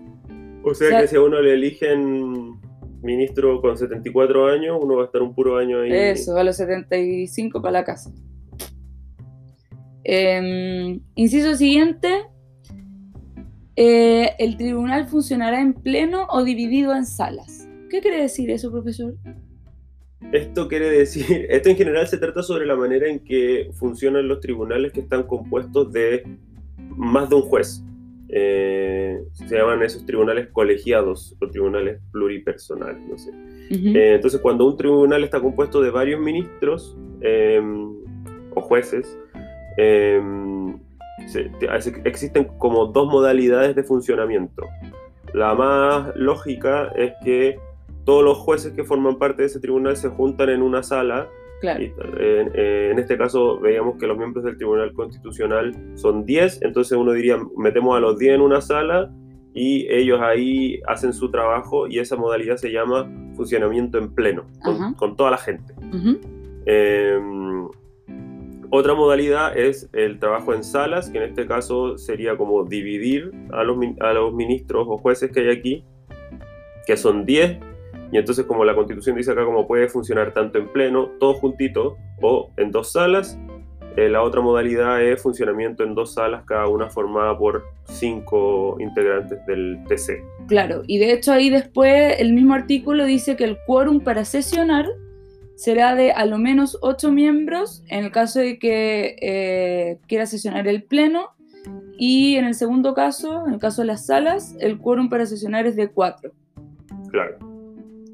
[0.64, 2.60] O sea O sea- que si a uno le eligen
[3.02, 5.92] ministro con 74 años, uno va a estar un puro año ahí.
[5.92, 8.12] Eso, a los 75 para la casa.
[10.04, 12.10] Em, inciso siguiente.
[13.78, 17.68] eh, el tribunal funcionará en pleno o dividido en salas.
[17.90, 19.16] ¿Qué quiere decir eso, profesor?
[20.34, 24.40] Esto quiere decir, esto en general se trata sobre la manera en que funcionan los
[24.42, 26.24] tribunales que están compuestos de
[26.96, 27.82] más de un juez.
[28.34, 33.30] Eh, se llaman esos tribunales colegiados o tribunales pluripersonales, no sé.
[33.30, 33.98] Ujú.
[33.98, 37.62] Eh, entonces, cuando un tribunal está compuesto de varios ministros eh,
[38.56, 39.18] o jueces,
[41.28, 44.64] se- hace- existen como dos modalidades de funcionamiento.
[45.34, 47.58] La más lógica es que
[48.06, 51.28] todos los jueces que forman parte de ese tribunal se juntan en una sala.
[51.62, 51.84] Claro.
[52.20, 57.40] En este caso, veíamos que los miembros del Tribunal Constitucional son 10, entonces uno diría,
[57.56, 59.12] metemos a los 10 en una sala
[59.54, 64.94] y ellos ahí hacen su trabajo y esa modalidad se llama funcionamiento en pleno, con,
[64.96, 65.74] con toda la gente.
[66.66, 67.20] Eh,
[68.74, 73.64] otra modalidad es el trabajo en salas, que en este caso sería como dividir a
[73.64, 75.84] los, a los ministros o jueces que hay aquí,
[76.88, 77.58] que son 10,
[78.12, 81.94] y entonces como la constitución dice acá, como puede funcionar tanto en pleno, todos juntitos,
[82.22, 83.38] o en dos salas.
[83.98, 89.46] Eh, la otra modalidad es funcionamiento en dos salas, cada una formada por cinco integrantes
[89.46, 90.24] del TC.
[90.48, 94.86] Claro, y de hecho ahí después el mismo artículo dice que el quórum para sesionar
[95.56, 100.68] será de a lo menos ocho miembros en el caso de que eh, quiera sesionar
[100.68, 101.30] el pleno
[101.98, 105.68] y en el segundo caso, en el caso de las salas, el quórum para sesionar
[105.68, 106.32] es de cuatro.
[107.12, 107.51] Claro.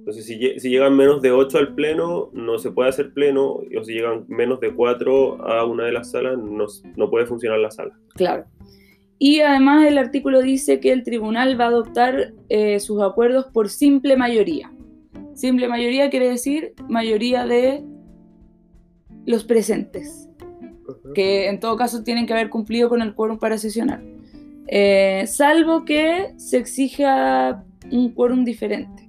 [0.07, 3.55] Entonces, si, lle- si llegan menos de 8 al pleno, no se puede hacer pleno,
[3.55, 6.65] o si llegan menos de 4 a una de las salas, no,
[6.95, 7.99] no puede funcionar la sala.
[8.15, 8.45] Claro.
[9.19, 13.67] Y además el artículo dice que el tribunal va a adoptar eh, sus acuerdos por
[13.67, 14.71] simple mayoría.
[15.33, 17.83] Simple mayoría quiere decir mayoría de
[19.25, 20.29] los presentes.
[21.13, 24.01] que en todo caso tienen que haber cumplido con el quórum para sesionar.
[24.67, 29.06] Eh, salvo que se exija un quórum diferente.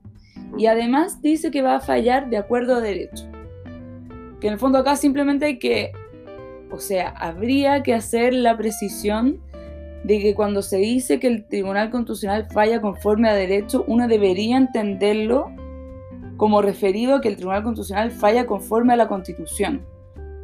[0.56, 3.24] Y además dice que va a fallar de acuerdo a derecho.
[4.40, 5.92] Que en el fondo acá simplemente hay que,
[6.70, 9.40] o sea, habría que hacer la precisión
[10.04, 14.56] de que cuando se dice que el Tribunal Constitucional falla conforme a derecho, uno debería
[14.56, 15.50] entenderlo
[16.36, 19.84] como referido a que el Tribunal Constitucional falla conforme a la Constitución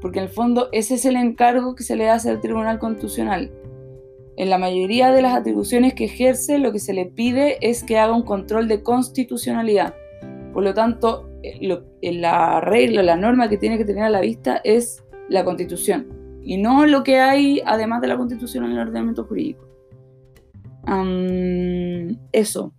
[0.04, 3.50] porque en el fondo ese es el encargo que se le hace al Tribunal Constitucional.
[4.36, 7.98] En la mayoría de las atribuciones que ejerce, lo que se le pide es que
[7.98, 9.94] haga un control de constitucionalidad.
[10.52, 11.58] Por lo tanto, eh,
[12.02, 16.06] eh, la regla, la norma que tiene que tener a la vista es la Constitución,
[16.42, 19.66] y no lo que hay además de la Constitución en el ordenamiento jurídico.
[20.84, 22.74] Am, eso.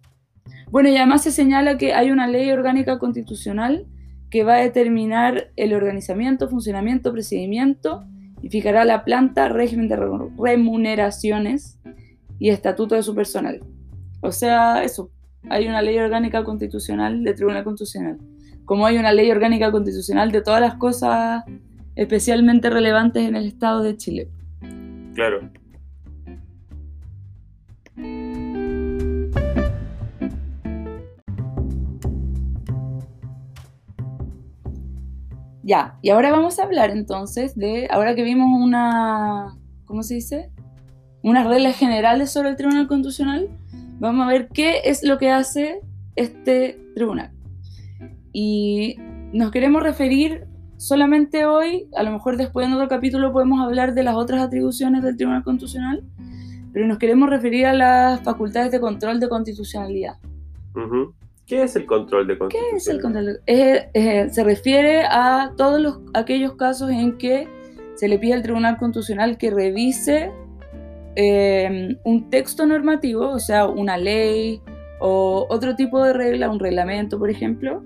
[0.69, 3.87] Bueno, y además se señala que hay una ley orgánica constitucional
[4.29, 8.05] que va a determinar el organizamiento, funcionamiento, procedimiento
[8.45, 10.05] y fijará la planta, régimen de re-
[10.37, 11.79] remuneraciones
[12.37, 13.59] y estatuto de su personal.
[14.21, 15.09] O sea, eso.
[15.49, 18.19] Hay una ley orgánica constitucional de Tribunal Constitucional.
[18.65, 21.43] Como hay una ley orgánica constitucional de todas las cosas
[21.95, 24.29] especialmente relevantes en el Estado de Chile.
[25.15, 25.49] Claro.
[35.65, 40.51] Ya, y ahora vamos a hablar entonces de, ahora que vimos una, ¿cómo se dice?
[41.23, 43.49] Unas reglas generales sobre el Tribunal Constitucional,
[43.97, 45.81] vamos a ver qué es lo que hace
[46.15, 47.31] este tribunal.
[48.31, 48.97] Y
[49.33, 50.45] nos queremos referir
[50.77, 55.01] solamente hoy, a lo mejor después en otro capítulo podemos hablar de las otras atribuciones
[55.01, 56.03] del Tribunal Constitucional,
[56.73, 60.17] pero nos queremos referir a las facultades de control de constitucionalidad.
[60.75, 61.15] Ujú.
[61.45, 62.75] ¿Qué es el control de ¿Qué constitución?
[62.77, 63.25] es el control?
[63.25, 67.47] de- eh, eh, se refiere a todos los, aquellos casos en que
[67.95, 70.31] se le pide al Tribunal Constitucional que revise
[71.15, 74.61] eh, un texto normativo, o sea, una ley
[74.99, 77.83] o otro tipo de regla, un reglamento, por ejemplo,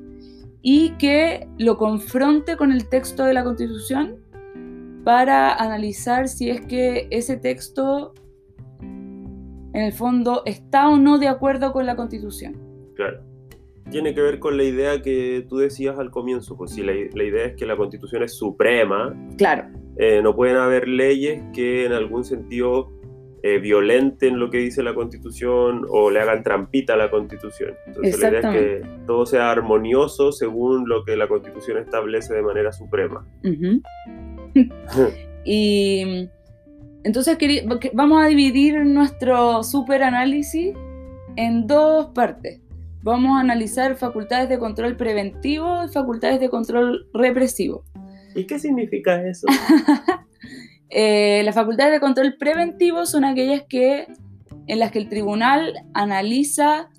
[0.61, 4.15] y que lo confronte con el texto de la Constitución
[5.03, 8.13] para analizar si es que ese texto,
[8.81, 12.57] en el fondo, está o no de acuerdo con la Constitución.
[12.95, 13.21] Claro.
[13.89, 17.23] Tiene que ver con la idea que tú decías al comienzo, pues si la, la
[17.23, 19.65] idea es que la constitución es suprema, Claro,
[19.97, 22.89] eh, no pueden haber leyes que en algún sentido
[23.43, 27.73] eh, violenten lo que dice la constitución o le hagan trampita a la constitución.
[27.87, 32.41] Entonces la idea es que todo sea armonioso según lo que la constitución establece de
[32.41, 33.25] manera suprema.
[33.43, 33.81] Ujú.
[35.45, 36.29] y
[37.03, 37.37] entonces
[37.93, 40.73] vamos a dividir nuestro super análisis
[41.35, 42.61] en dos partes.
[43.01, 47.83] Vamos a analizar facultades de control preventivo y facultades de control represivo.
[48.35, 49.47] ¿Y qué significa eso?
[50.91, 54.07] Eh, las facultades de control preventivo son aquellas que,
[54.65, 56.89] en las que el tribunal analiza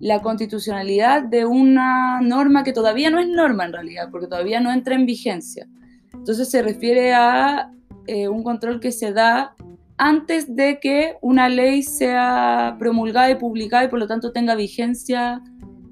[0.00, 4.72] la constitucionalidad de una norma que todavía no es norma en realidad, porque todavía no
[4.72, 5.68] entra en vigencia.
[6.12, 7.70] Entonces se refiere a
[8.08, 9.54] eh, un control que se da
[10.00, 15.42] antes de que una ley sea promulgada y publicada y por lo tanto tenga vigencia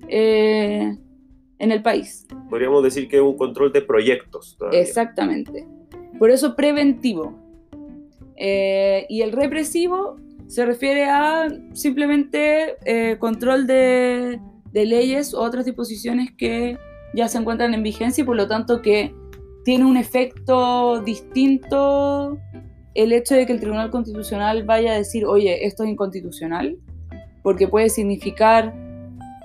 [0.09, 0.97] eh,
[1.59, 2.27] en el país.
[2.49, 4.57] Podríamos decir que es un control de proyectos.
[4.59, 4.81] todavía.
[4.81, 5.69] Exactamente.
[6.19, 7.39] Por eso preventivo.
[8.37, 10.17] Eh, y el represivo
[10.47, 14.41] se refiere a simplemente eh, control de,
[14.73, 16.79] de leyes u otras disposiciones que
[17.13, 19.15] ya se encuentran en vigencia y por lo tanto que
[19.65, 22.39] tiene un efecto distinto
[22.95, 26.77] el hecho de que el Tribunal Constitucional vaya a decir, oye, esto es inconstitucional,
[27.43, 28.75] porque puede significar,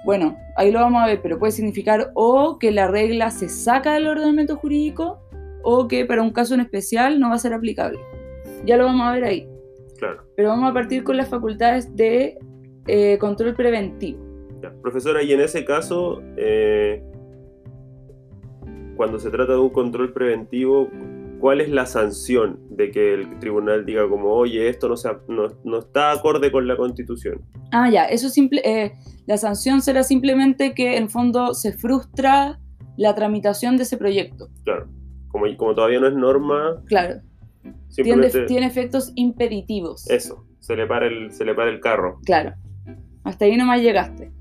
[0.06, 3.93] bueno, ahí lo vamos a ver, pero puede significar o que la regla se saca
[3.93, 5.19] del ordenamiento jurídico
[5.63, 7.99] o que para un caso en especial no va a ser aplicable.
[8.65, 9.47] Ya lo vamos a ver ahí.
[9.97, 10.23] Claro.
[10.36, 12.38] Pero vamos a partir con las facultades de
[12.88, 14.19] eh, control preventivo.
[14.62, 14.73] Ya.
[14.82, 17.03] Profesora, y en ese caso, eh,
[18.95, 20.89] cuando se trata de un control preventivo,
[21.43, 25.49] ¿cuál es la sanción de que el tribunal diga como, oye, esto no, se, no,
[25.65, 27.41] no está acorde con la constitución?
[27.73, 28.93] Ah, ya, eso simple, eh,
[29.25, 32.62] la sanción será simplemente que en fondo se frustra
[32.95, 34.47] la tramitación de ese proyecto.
[34.63, 34.88] Claro.
[35.27, 37.19] Como, como todavía no es norma, Claro,
[37.93, 40.10] tiene, tiene efectos impeditivos.
[40.10, 42.21] eso, se le, para el, se le para el carro.
[42.23, 42.53] Claro,
[43.25, 44.32] hasta ahí nomás llegaste.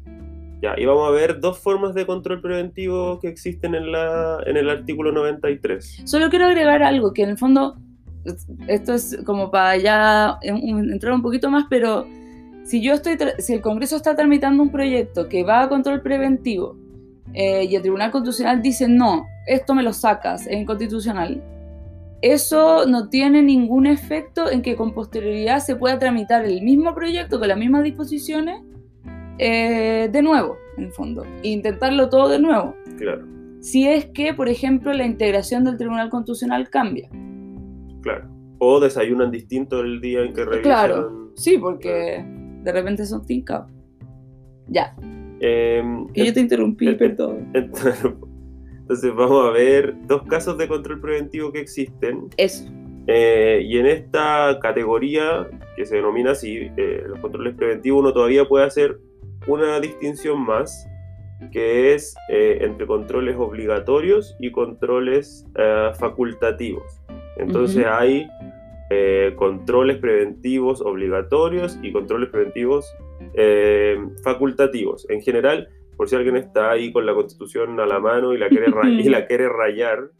[0.78, 4.70] Y vamos a ver dos formas de control preventivo que existen en, la, en el
[4.70, 6.02] artículo 93.
[6.04, 7.76] Solo quiero agregar algo, que en el fondo,
[8.68, 12.06] esto es como para ya en- entrar un poquito más, pero
[12.64, 16.76] si yo estoy, si el Congreso está tramitando un proyecto que va a control preventivo
[17.34, 21.42] eh, y el Tribunal Constitucional dice no, esto me lo sacas, es inconstitucional,
[22.20, 27.40] eso no tiene ningún efecto en que con posterioridad se pueda tramitar el mismo proyecto
[27.40, 28.62] con las mismas disposiciones
[29.38, 33.26] eh, de nuevo, en el fondo, e intentarlo todo de nuevo Claro,
[33.60, 37.08] si es que, por ejemplo, la integración del Tribunal Constitucional cambia.
[38.02, 38.28] claro.
[38.64, 40.62] O desayunan distinto el día en que revisan.
[40.62, 41.32] Claro.
[41.34, 42.24] Sí, porque
[42.62, 43.68] de repente son tincados.
[44.68, 44.94] Ya,
[45.44, 47.50] Em, que yo te interrumpí, perdón.
[47.54, 52.28] Entonces vamos a ver dos casos de control preventivo que existen.
[52.36, 52.70] Eso.
[53.08, 58.46] Eh, y en esta categoría, que se denomina así, eh, los controles preventivos, uno todavía
[58.46, 59.00] puede hacer
[59.46, 60.88] una distinción más,
[61.50, 67.00] que es eh, entre controles obligatorios y controles eh, facultativos.
[67.36, 68.28] Entonces hay
[68.90, 72.86] eh, controles preventivos obligatorios y controles preventivos
[74.22, 75.08] facultativos.
[75.08, 78.48] En general, por si alguien está ahí con la constitución a la mano y la
[78.48, 78.66] quiere,
[78.98, 80.10] y la quiere rayar,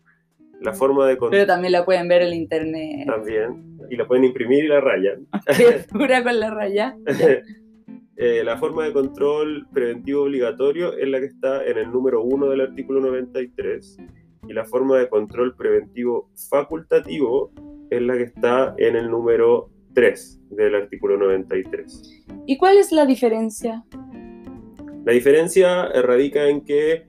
[0.62, 3.06] la forma de Pero también la pueden ver en internet.
[3.06, 3.78] También.
[3.90, 5.26] Y la pueden imprimir y la rayan.
[5.92, 6.96] Pura con la raya.
[8.16, 12.51] Eh, la forma de control preventivo obligatorio es la que está en el número 1
[12.51, 13.96] del artículo 93
[14.46, 17.53] y la forma de control preventivo facultativo
[17.90, 22.25] es la que está en el número 3 del artículo 93.
[22.46, 23.85] ¿Y cuál es la diferencia?
[25.05, 27.05] La diferencia radica en que,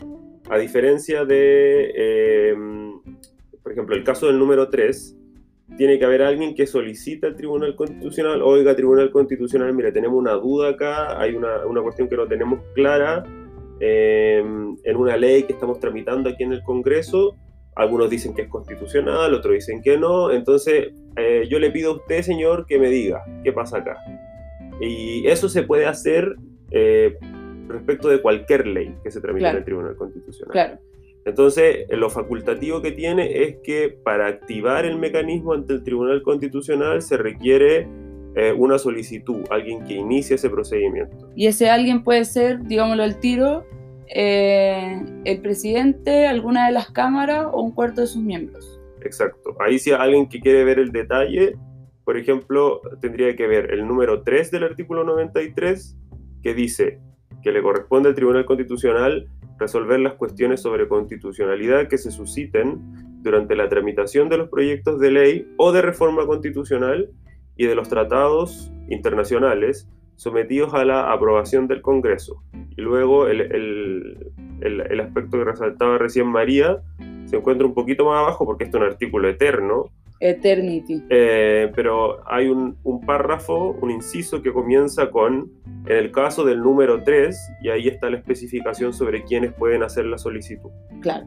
[0.49, 2.55] a diferencia de, eh,
[3.61, 5.17] por ejemplo, el caso del número 3,
[5.77, 10.33] tiene que haber alguien que solicita al Tribunal Constitucional, oiga, Tribunal Constitucional, mire, tenemos una
[10.33, 13.23] duda acá, hay una, una cuestión que no tenemos clara
[13.79, 17.35] eh, en una ley que estamos tramitando aquí en el Congreso,
[17.75, 21.95] algunos dicen que es constitucional, otros dicen que no, entonces eh, yo le pido a
[21.95, 23.97] usted, señor, que me diga qué pasa acá.
[24.79, 26.35] Y eso se puede hacer
[26.71, 27.17] eh,
[27.67, 30.51] respecto de cualquier ley que se tramite en el Tribunal Constitucional.
[30.51, 30.77] Claro.
[31.25, 37.01] Entonces, lo facultativo que tiene es que para activar el mecanismo ante el Tribunal Constitucional
[37.01, 37.87] se requiere
[38.35, 41.29] eh, una solicitud, alguien que inicie ese procedimiento.
[41.35, 43.65] Y ese alguien puede ser, digámoslo al tiro,
[44.13, 48.79] eh, el presidente, alguna de las cámaras o un cuarto de sus miembros.
[49.01, 49.55] Exacto.
[49.59, 51.55] Ahí si alguien que quiere ver el detalle,
[52.03, 55.97] por ejemplo, tendría que ver el número 3 del artículo 93,
[56.41, 56.99] que dice
[57.43, 59.27] que le corresponde al Tribunal Constitucional
[59.59, 62.79] resolver las cuestiones sobre constitucionalidad que se susciten
[63.21, 67.09] durante la tramitación de los proyectos de ley o de reforma constitucional
[67.55, 72.43] y de los tratados internacionales sometidos a la aprobación del Congreso.
[72.75, 73.41] Y luego el,
[74.61, 76.81] el, aspecto que resaltaba recién María
[77.25, 79.85] se encuentra un poquito más abajo porque es un artículo eterno.
[80.19, 81.03] Eternity.
[81.09, 85.51] Eh, pero hay un, un, párrafo, un inciso que comienza con,
[85.85, 90.05] en el caso del número 3, y ahí está la especificación sobre quiénes pueden hacer
[90.05, 90.69] la solicitud.
[91.01, 91.25] Claro.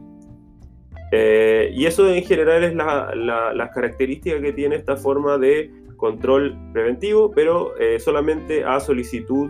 [1.11, 5.71] Eh, y eso en general es la, la, las características que tiene esta forma de
[5.95, 9.49] control preventivo, pero eh, solamente a solicitud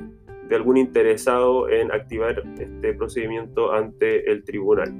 [0.49, 4.93] de algún interesado en activar este procedimiento ante el tribunal.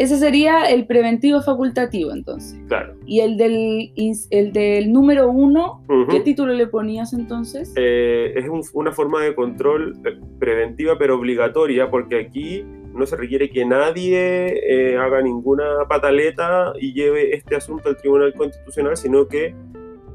[0.00, 2.58] Ese sería el preventivo facultativo, entonces.
[2.68, 2.94] Claro.
[3.06, 3.92] ¿Y el del,
[4.30, 7.72] el del número uno, qué título le ponías entonces?
[7.76, 13.50] Eh, es una forma de control eh, preventiva, pero obligatoria, porque aquí no se requiere
[13.50, 19.54] que nadie haga ninguna pataleta y lleve este asunto al Tribunal Constitucional, sino que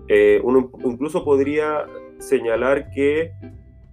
[0.07, 1.85] eh, uno incluso podría
[2.17, 3.33] señalar que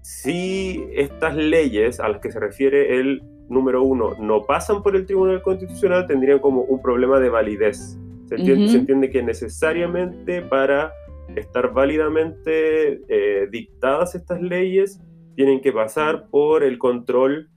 [0.03, 5.07] si estas leyes a las que se refiere el número uno no pasan por el
[5.07, 7.99] Tribunal Constitucional, tendrían como un problema de validez.
[8.27, 10.93] Se entiende, que necesariamente para
[11.37, 15.01] estar válidamente eh, dictadas estas leyes,
[15.37, 17.51] tienen que pasar por el control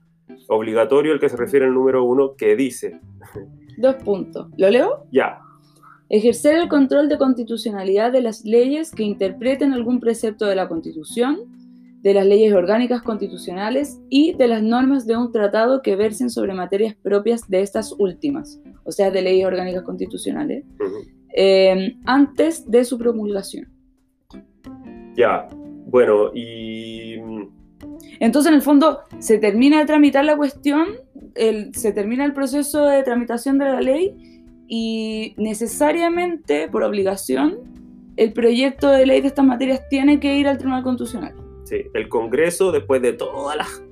[0.48, 3.00] obligatorio al que se refiere el número uno, que dice.
[3.78, 4.48] Dos puntos.
[4.56, 5.06] ¿Lo leo?
[5.12, 5.40] Ya.
[6.08, 11.55] Ejercer el control de constitucionalidad de las leyes que interpreten algún precepto de la Constitución,
[12.06, 16.54] de las leyes orgánicas constitucionales y de las normas de un tratado que versen sobre
[16.54, 20.64] materias propias de estas últimas, o sea, de leyes orgánicas constitucionales,
[21.34, 23.72] eh, antes de su promulgación.
[25.16, 25.48] Ya,
[25.86, 27.16] bueno, y...
[28.20, 30.86] Entonces, en el fondo, se termina de tramitar la cuestión,
[31.34, 34.14] se termina el proceso de tramitación de la ley
[34.68, 37.58] y necesariamente, por obligación,
[38.16, 41.45] el proyecto de ley de estas materias tiene que ir al Tribunal Constitucional.
[41.66, 43.82] Sí, el Congreso, después de todas las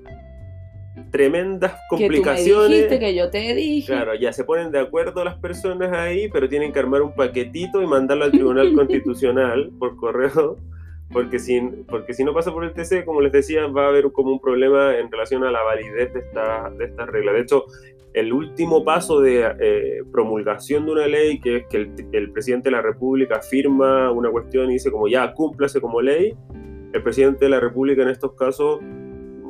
[1.11, 2.69] tremendas complicaciones.
[2.69, 3.93] Que, dijiste, que yo te dije.
[3.93, 7.83] Claro, ya se ponen de acuerdo las personas ahí, pero tienen que armar un paquetito
[7.83, 10.57] y mandarlo al Tribunal Constitucional por correo,
[11.13, 14.11] porque si, porque si no pasa por el TC, como les decía, va a haber
[14.13, 17.33] como un problema en relación a la validez de esta, de esta regla.
[17.33, 17.65] De hecho,
[18.15, 22.77] el último paso de eh, promulgación de una ley, que es que el, presidente de
[22.77, 26.33] la República firma una cuestión y dice como ya, cúmplase como ley,
[26.95, 28.81] el presidente de la República en estos casos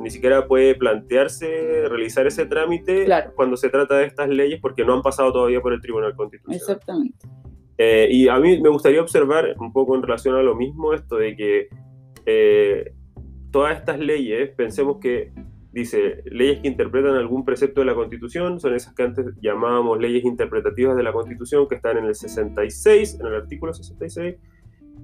[0.01, 4.93] ni siquiera puede plantearse realizar ese trámite cuando se trata de estas leyes porque no
[4.93, 6.59] han pasado todavía por el Tribunal Constitucional.
[6.59, 7.27] Exactamente.
[7.77, 11.17] Eh, y a mí me gustaría observar un poco en relación a lo mismo esto
[11.17, 11.67] de que
[12.25, 12.93] eh,
[13.51, 15.31] todas estas leyes, pensemos que
[15.71, 20.23] dice, leyes que interpretan algún precepto de la Constitución, son esas que antes llamábamos leyes
[20.23, 24.35] interpretativas de la Constitución, que están en el 66, en el artículo 66,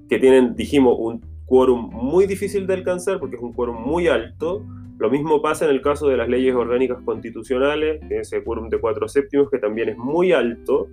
[0.08, 4.64] que tienen, dijimos, un quórum muy difícil de alcanzar porque es un quórum muy alto.
[4.96, 9.06] Lo mismo pasa en el caso de las leyes orgánicas constitucionales, ese quórum de cuatro
[9.06, 10.88] séptimos que también es muy alto.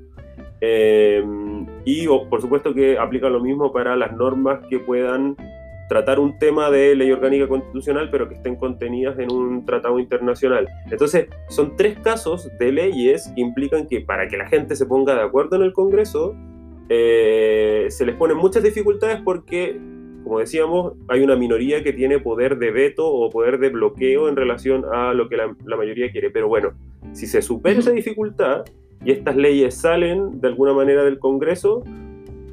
[0.60, 1.24] Eh,
[1.86, 5.38] y por supuesto que aplica lo mismo para las normas que puedan
[5.88, 10.68] tratar un tema de ley orgánica constitucional, pero que estén contenidas en un tratado internacional.
[10.92, 15.16] Entonces, son tres casos de leyes que implican que para que la gente se ponga
[15.16, 16.36] de acuerdo en el Congreso,
[16.90, 19.80] eh, se les ponen muchas dificultades porque,
[20.30, 24.36] como decíamos, hay una minoría que tiene poder de veto o poder de bloqueo en
[24.36, 26.30] relación a lo que la, la mayoría quiere.
[26.30, 26.74] Pero bueno,
[27.14, 28.64] si se supera esa dificultad
[29.04, 31.84] y estas leyes salen de alguna manera del Congreso,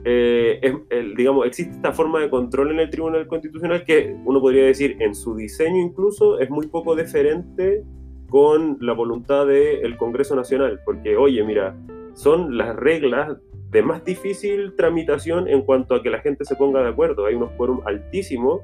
[0.07, 0.73] eh,
[1.19, 5.15] digamos, existe esta forma de control en el Tribunal Constitucional que uno podría decir en
[5.15, 7.83] su diseño incluso es muy poco diferente
[8.31, 11.77] con la voluntad del Congreso Nacional, porque oye, mira,
[12.15, 13.37] son las reglas
[13.71, 17.27] de más difícil tramitación en cuanto a que la gente se ponga de acuerdo.
[17.27, 18.61] Hay unos quórum altísimos,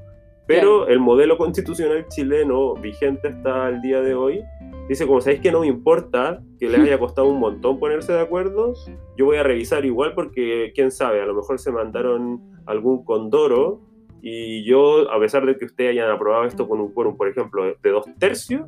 [0.46, 4.42] pero el modelo constitucional chileno vigente hasta el día de hoy
[4.88, 8.20] dice, como sabéis que no me importa que les haya costado un montón ponerse de
[8.20, 8.74] acuerdo,
[9.16, 13.80] yo voy a revisar igual porque, quién sabe, a lo mejor se mandaron algún condoro
[14.20, 17.64] y yo, a pesar de que ustedes hayan aprobado esto con un quórum, por ejemplo,
[17.64, 18.62] de dos tercios,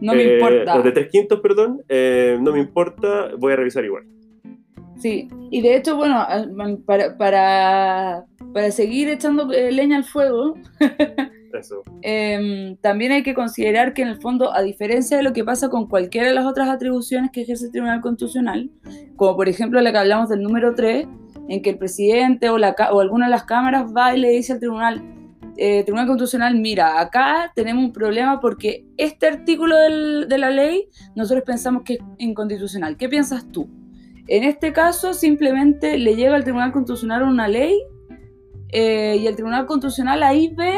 [0.00, 0.78] no me importa.
[0.78, 4.04] Eh, de tres quintos, perdón, eh, no me importa, voy a revisar igual.
[5.02, 6.24] Sí, y de hecho, bueno,
[6.86, 8.24] para, para,
[8.54, 10.54] para seguir echando eh, leña al fuego,
[12.02, 15.68] Em, también hay que considerar que en el fondo, a diferencia de lo que pasa
[15.68, 18.70] con cualquiera de las otras atribuciones que ejerce el Tribunal Constitucional,
[19.16, 21.06] como por ejemplo la que hablamos del número 3,
[21.48, 24.54] en que el presidente o, la, o alguna de las cámaras va y le dice
[24.54, 25.02] al Tribunal,
[25.56, 31.44] eh, Tribunal Constitucional, mira, acá tenemos un problema porque este artículo de la ley nosotros
[31.44, 32.96] pensamos que es inconstitucional.
[32.96, 33.68] ¿Qué piensas tú?
[34.28, 37.78] En este caso, simplemente le llega al Tribunal Constitucional una ley
[38.68, 40.74] eh, y el Tribunal Constitucional ahí ve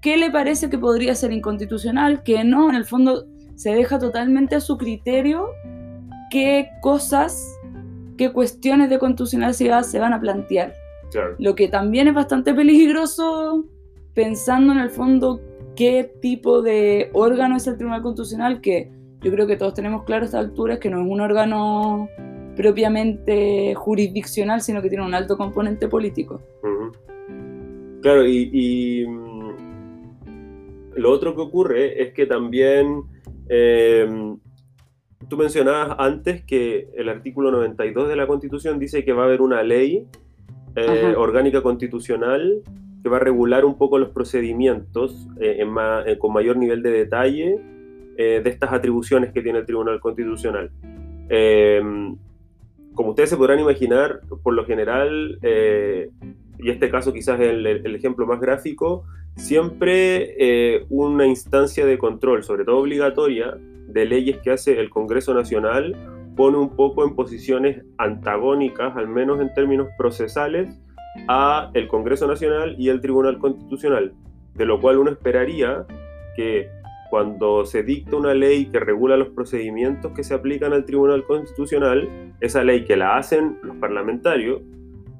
[0.00, 4.56] qué le parece que podría ser inconstitucional, que no, en el fondo se deja totalmente
[4.56, 5.48] a su criterio
[6.30, 7.58] qué cosas,
[8.18, 10.74] qué cuestiones de constitucionalidad se van a plantear.
[11.38, 13.64] Lo que también es bastante peligroso
[14.14, 15.40] pensando en el fondo
[15.76, 18.90] qué tipo de órgano es el Tribunal Constitucional, que
[19.20, 22.08] yo creo que todos tenemos claro a esta altura, es que no es un órgano
[22.56, 26.40] propiamente jurisdiccional, sino que tiene un alto componente político.
[28.02, 29.06] Claro, y
[30.96, 33.02] lo otro que ocurre es que también
[33.48, 34.06] eh,
[35.28, 39.40] tú mencionabas antes que el artículo 92 de la Constitución dice que va a haber
[39.40, 40.06] una ley
[40.76, 42.62] eh, orgánica constitucional
[43.02, 45.64] que va a regular un poco los procedimientos eh,
[46.18, 47.58] con mayor nivel de detalle
[48.16, 50.70] de estas atribuciones que tiene el Tribunal Constitucional.
[52.94, 58.26] Como ustedes se podrán imaginar, por lo general, y este caso quizás es el ejemplo
[58.26, 59.04] más gráfico,
[59.36, 63.56] siempre eh, una instancia de control, sobre todo obligatoria,
[63.88, 65.96] de leyes que hace el Congreso Nacional,
[66.36, 70.68] pone un poco en posiciones antagónicas, al menos en términos procesales,
[71.28, 74.14] a el Congreso Nacional y el Tribunal Constitucional,
[74.54, 75.84] de lo cual uno esperaría
[76.36, 76.68] que
[77.14, 82.34] cuando se dicta una ley que regula los procedimientos que se aplican al Tribunal Constitucional,
[82.40, 84.62] esa ley que la hacen los parlamentarios,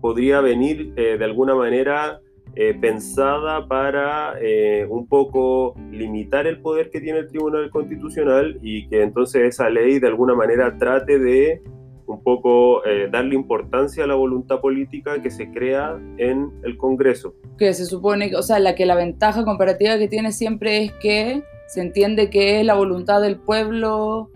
[0.01, 2.21] podría venir eh, de alguna manera
[2.57, 8.89] eh, pensada para eh, un poco limitar el poder que tiene el Tribunal Constitucional y
[8.89, 11.63] que entonces esa ley de alguna manera trate de
[12.07, 17.37] un poco eh, darle importancia a la voluntad política que se crea en el Congreso.
[17.57, 21.45] Que se supone, o sea, la que la ventaja comparativa que tiene siempre es que
[21.75, 24.31] se entiende que es la voluntad del pueblo,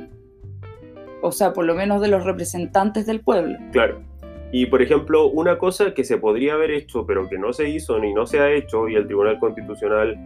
[1.23, 3.57] o sea, por lo menos de los representantes del pueblo.
[3.71, 4.03] Claro.
[4.51, 8.01] Y, por ejemplo, una cosa que se podría haber hecho, pero que no se hizo
[8.01, 10.17] ni no se ha hecho, y el Tribunal Constitucional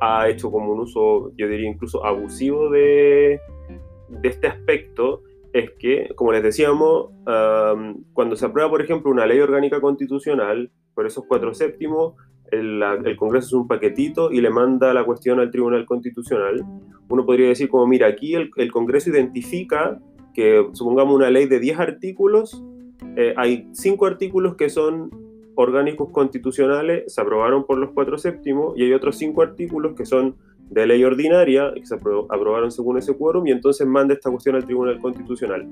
[0.00, 3.38] ha hecho como un uso, yo diría incluso abusivo de,
[4.24, 7.10] este aspecto, es que, como les decíamos,
[8.12, 12.14] cuando se aprueba, por ejemplo, una ley orgánica constitucional, por esos cuatro séptimos,
[12.50, 16.64] el, Congreso es un paquetito y le manda la cuestión al Tribunal Constitucional.
[17.08, 19.98] Uno podría decir como, mira, aquí el, Congreso identifica
[20.34, 22.62] que, supongamos, una ley de 10 artículos
[23.16, 25.10] eh, hay cinco artículos que son
[25.54, 30.36] orgánicos constitucionales, se aprobaron por los cuatro séptimos, y hay otros cinco artículos que son
[30.68, 34.66] de ley ordinaria, que se aprobaron según ese quórum, y entonces manda esta cuestión al
[34.66, 35.66] Tribunal Constitucional.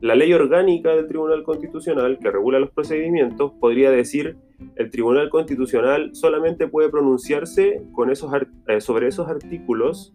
[0.00, 4.36] La ley orgánica del Tribunal Constitucional, que regula los procedimientos, podría decir
[4.76, 8.32] el Tribunal Constitucional solamente puede pronunciarse con esos,
[8.68, 10.14] eh, sobre esos artículos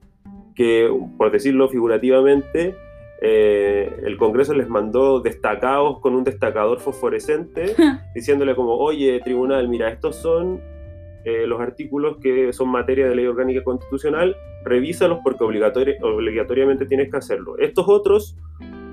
[0.56, 2.76] que, por decirlo figurativamente,
[3.22, 7.76] eh, el Congreso les mandó destacados con un destacador fosforescente,
[8.16, 10.62] diciéndole como, oye, tribunal, mira, estos son
[11.26, 17.18] eh, los artículos que son materia de ley orgánica constitucional, revísalos porque obligatoriamente tienes que
[17.18, 17.58] hacerlo.
[17.58, 18.38] Estos otros,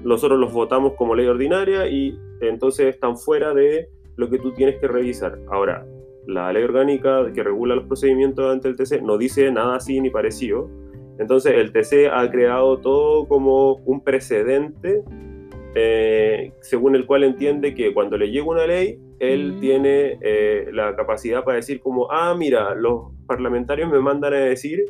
[0.02, 4.80] nosotros los votamos como ley ordinaria y entonces están fuera de lo que tú tienes
[4.80, 5.38] que revisar.
[5.50, 5.86] Ahora,
[6.26, 10.10] la ley orgánica que regula los procedimientos ante el TC no dice nada así ni
[10.10, 10.70] parecido.
[11.18, 15.04] Entonces el TC ha creado todo como un precedente
[15.74, 19.60] eh, según el cual entiende que cuando le llega una ley, él Mm.
[19.60, 24.84] tiene eh, la capacidad para decir como, ah, mira, los parlamentarios me mandan a decir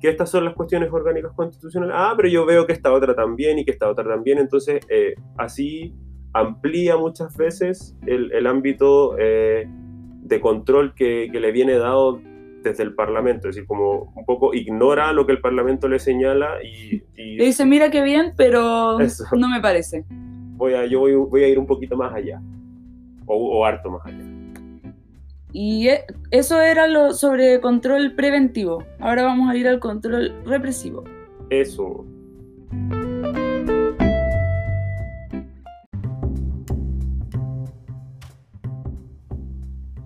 [0.00, 3.58] que estas son las cuestiones orgánicas constitucionales, ah, pero yo veo que esta otra también
[3.58, 5.94] y que esta otra también, entonces eh, así
[6.34, 12.20] amplía muchas veces el, el ámbito eh, de control que, que le viene dado
[12.62, 16.62] desde el Parlamento, es decir, como un poco ignora lo que el Parlamento le señala
[16.62, 19.24] y, y Le dice, mira qué bien, pero Eso.
[19.36, 20.04] no me parece.
[20.56, 22.40] voy a, yo voy, voy a ir un poquito más allá,
[23.26, 24.24] o, o harto más allá.
[25.52, 28.82] Y e- eso era lo sobre control preventivo.
[28.98, 31.04] Ahora vamos a ir al control represivo.
[31.50, 32.04] Eso.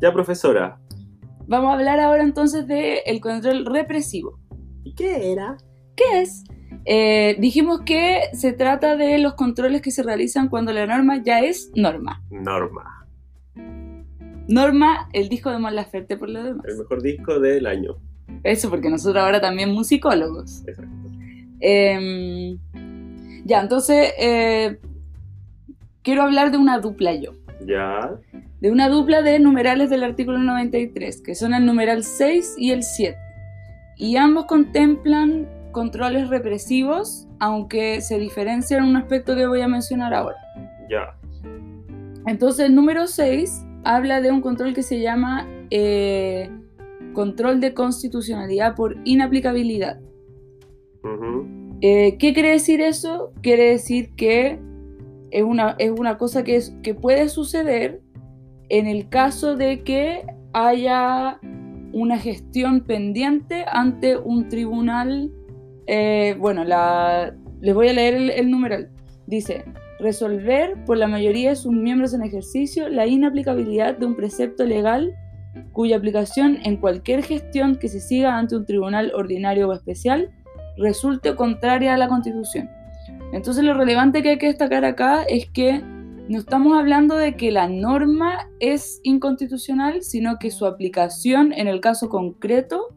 [0.01, 0.79] Ya, profesora.
[1.47, 4.39] Vamos a hablar ahora entonces del control represivo.
[4.85, 5.57] ¿Y qué era?
[5.97, 6.45] ¿Qué es?
[6.85, 11.41] Eh, dijimos que se trata de los controles que se realizan cuando la norma ya
[11.41, 12.23] es norma.
[12.31, 13.07] Norma.
[14.47, 16.65] Norma, el disco de Mon Laferte por lo demás.
[16.67, 17.97] El mejor disco del año.
[18.45, 20.63] Eso, porque nosotros ahora también musicólogos.
[20.67, 20.93] Exacto.
[21.61, 22.57] Eh,
[23.45, 24.79] ya, entonces eh,
[26.03, 27.33] quiero hablar de una dupla yo.
[27.67, 28.19] Ya.
[28.61, 32.83] De una dupla de numerales del artículo 93, que son el numeral 6 y el
[32.83, 33.17] 7.
[33.97, 40.15] Y ambos contemplan controles represivos, aunque se diferencian en un aspecto que voy a mencionar
[40.15, 40.37] ahora.
[40.91, 41.17] Ya.
[42.27, 46.51] Entonces el número 6 habla de un control que se llama eh,
[47.13, 50.01] control de constitucionalidad por inaplicabilidad.
[51.03, 51.47] Ujú.
[51.81, 53.33] Eh, ¿Qué quiere decir eso?
[53.41, 54.59] Quiere decir que
[55.31, 58.01] es una, es una cosa que, es, que puede suceder
[58.69, 61.39] en el caso de que haya
[61.93, 65.31] una gestión pendiente ante un tribunal.
[65.87, 68.91] eh, bueno, la, les voy a leer el, el numeral.
[69.27, 69.65] Dice,
[69.99, 75.15] resolver por la mayoría de sus miembros en ejercicio la inaplicabilidad de un precepto legal
[75.73, 80.31] cuya aplicación en cualquier gestión que se siga ante un tribunal ordinario o especial
[80.77, 82.71] resulte contraria a la Constitución.
[83.33, 85.83] Entonces lo relevante que hay que destacar acá es que
[86.29, 91.81] no estamos hablando de que la norma es inconstitucional, sino que su aplicación en el
[91.81, 92.95] caso concreto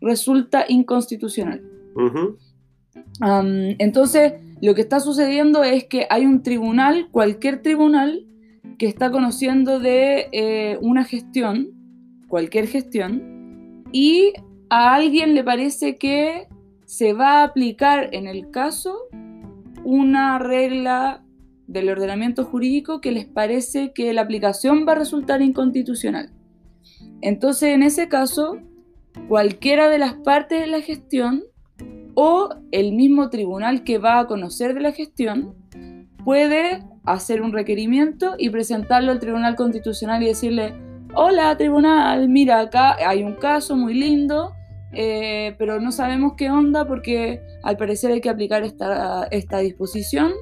[0.00, 1.62] resulta inconstitucional.
[3.78, 8.26] Entonces, lo que está sucediendo es que hay un tribunal, cualquier tribunal,
[8.78, 11.70] que está conociendo de eh, una gestión,
[12.28, 14.32] cualquier gestión, y
[14.70, 16.46] a alguien le parece que
[16.86, 18.96] se va a aplicar en el caso
[19.84, 21.22] una regla
[21.70, 26.30] del ordenamiento jurídico que les parece que la aplicación va a resultar inconstitucional.
[27.22, 28.58] Entonces, en ese caso,
[29.28, 31.44] cualquiera de las partes de la gestión
[32.14, 35.54] o el mismo tribunal que va a conocer de la gestión
[36.24, 40.74] puede hacer un requerimiento y presentarlo al Tribunal Constitucional y decirle,
[41.14, 44.52] hola tribunal, mira, acá hay un caso muy lindo,
[44.92, 50.32] eh, pero no sabemos qué onda porque al parecer hay que aplicar esta, esta disposición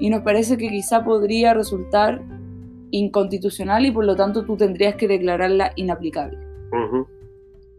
[0.00, 2.22] y nos parece que quizá podría resultar
[2.90, 6.38] inconstitucional y por lo tanto tú tendrías que declararla inaplicable.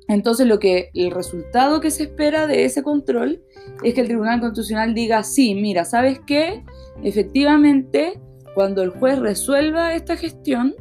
[0.08, 3.42] Entonces lo que el resultado que se espera de ese control
[3.84, 6.64] es que el Tribunal Constitucional diga, sí, mira, ¿sabes qué?
[7.04, 8.20] Efectivamente,
[8.56, 10.76] cuando el juez resuelva esta gestión,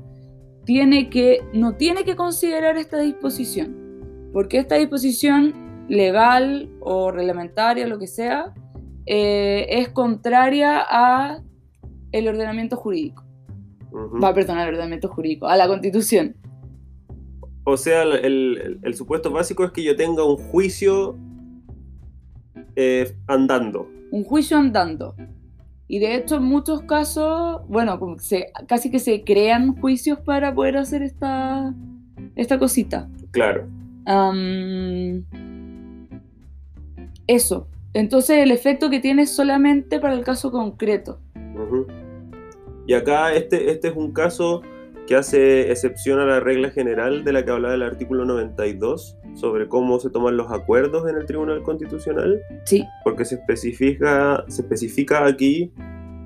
[0.65, 5.55] tiene que, no tiene que considerar esta disposición, porque esta disposición
[5.89, 8.55] legal o reglamentaria, lo que sea,
[9.11, 11.41] eh, es contraria a
[12.13, 13.25] el ordenamiento jurídico.
[13.91, 14.21] Ujú.
[14.21, 16.37] Va, perdón, al ordenamiento jurídico, a la constitución.
[17.65, 21.17] O sea, el, el- el supuesto básico es que yo tenga un juicio
[22.77, 23.89] eh, andando.
[24.11, 25.15] un juicio andando.
[25.87, 30.19] Y de hecho en muchos casos, bueno, como que se, casi que se crean juicios
[30.21, 31.75] para poder hacer esta,
[32.37, 33.09] esta cosita.
[33.31, 33.67] Claro.
[37.27, 37.69] Eso.
[37.95, 41.21] Entonces el efecto que tiene es solamente para el caso concreto.
[42.87, 44.63] Y acá este, este es un caso
[45.09, 49.67] que hace excepción a la regla general de la que hablaba el artículo 92 sobre
[49.67, 55.25] cómo se toman los acuerdos en el Tribunal Constitucional, Sí, porque se especifica, se especifica
[55.25, 55.73] aquí,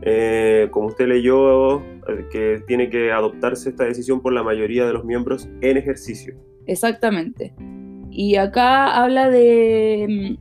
[0.03, 4.93] eh, como usted leyó, eh, que tiene que adoptarse esta decisión por la mayoría de
[4.93, 6.35] los miembros en ejercicio.
[6.67, 7.55] exactamente.
[8.11, 10.37] Y acá habla de...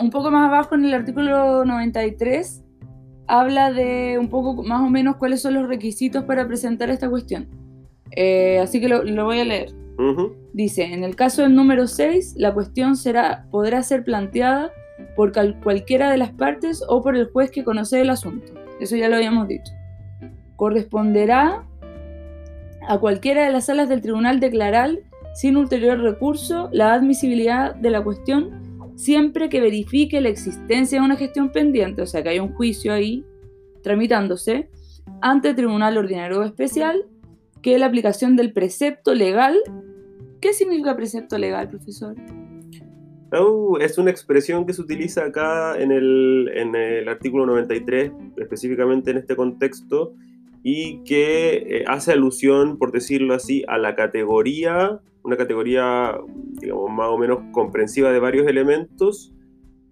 [0.00, 2.64] Un poco más abajo en el artículo 93,
[3.26, 7.48] habla de un poco más o menos cuáles son los requisitos para presentar esta cuestión.
[8.12, 9.72] Eh, así que lo, lo, voy a leer.
[10.52, 14.70] Dice, en el caso del número 6, la cuestión será, podrá ser planteada
[15.14, 18.52] por cualquiera de las partes o por el juez que conoce el asunto.
[18.80, 19.72] Eso ya lo habíamos dicho.
[20.56, 21.64] Corresponderá
[22.88, 24.90] a cualquiera de las salas del tribunal declarar,
[25.34, 28.65] sin ulterior recurso, la admisibilidad de la cuestión
[28.96, 32.92] siempre que verifique la existencia de una gestión pendiente, o sea que hay un juicio
[32.92, 33.24] ahí
[33.82, 34.68] tramitándose
[35.20, 37.06] ante el Tribunal Ordinario Especial,
[37.62, 39.56] que es la aplicación del precepto legal.
[40.40, 42.16] ¿Qué significa precepto legal, profesor?
[43.80, 50.14] Es una expresión que se utiliza acá en el artículo 93, específicamente en este contexto,
[50.68, 56.18] y que eh, hace alusión, por decirlo así, a la categoría, una categoría,
[56.60, 59.32] digamos, más o menos comprensiva de varios elementos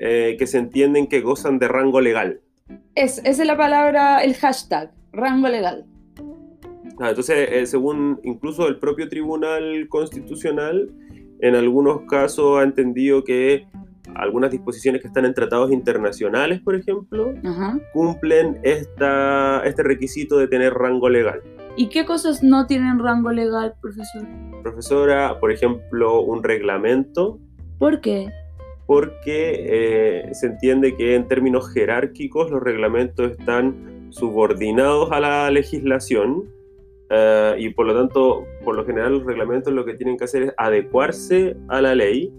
[0.01, 2.41] eh, que se entienden que gozan de rango legal.
[2.97, 5.87] Es, esa es la palabra, el hashtag, rango legal.
[6.99, 10.93] Ah, entonces, eh, según incluso el propio Tribunal Constitucional,
[11.39, 13.69] en algunos casos ha entendido que
[14.15, 17.35] algunas disposiciones que están en tratados internacionales, por ejemplo,
[17.93, 21.41] cumplen esta, este requisito de tener rango legal.
[21.77, 24.23] ¿Y qué cosas no tienen rango legal, profesor?
[24.63, 27.41] Profesora, por ejemplo, un reglamento.
[27.79, 28.31] ¿Por qué?
[28.87, 36.45] Porque eh, se entiende que en términos jerárquicos los reglamentos están subordinados a la legislación
[37.11, 40.43] eh, y por lo tanto, por lo general los reglamentos lo que tienen que hacer
[40.45, 42.33] es adecuarse a la ley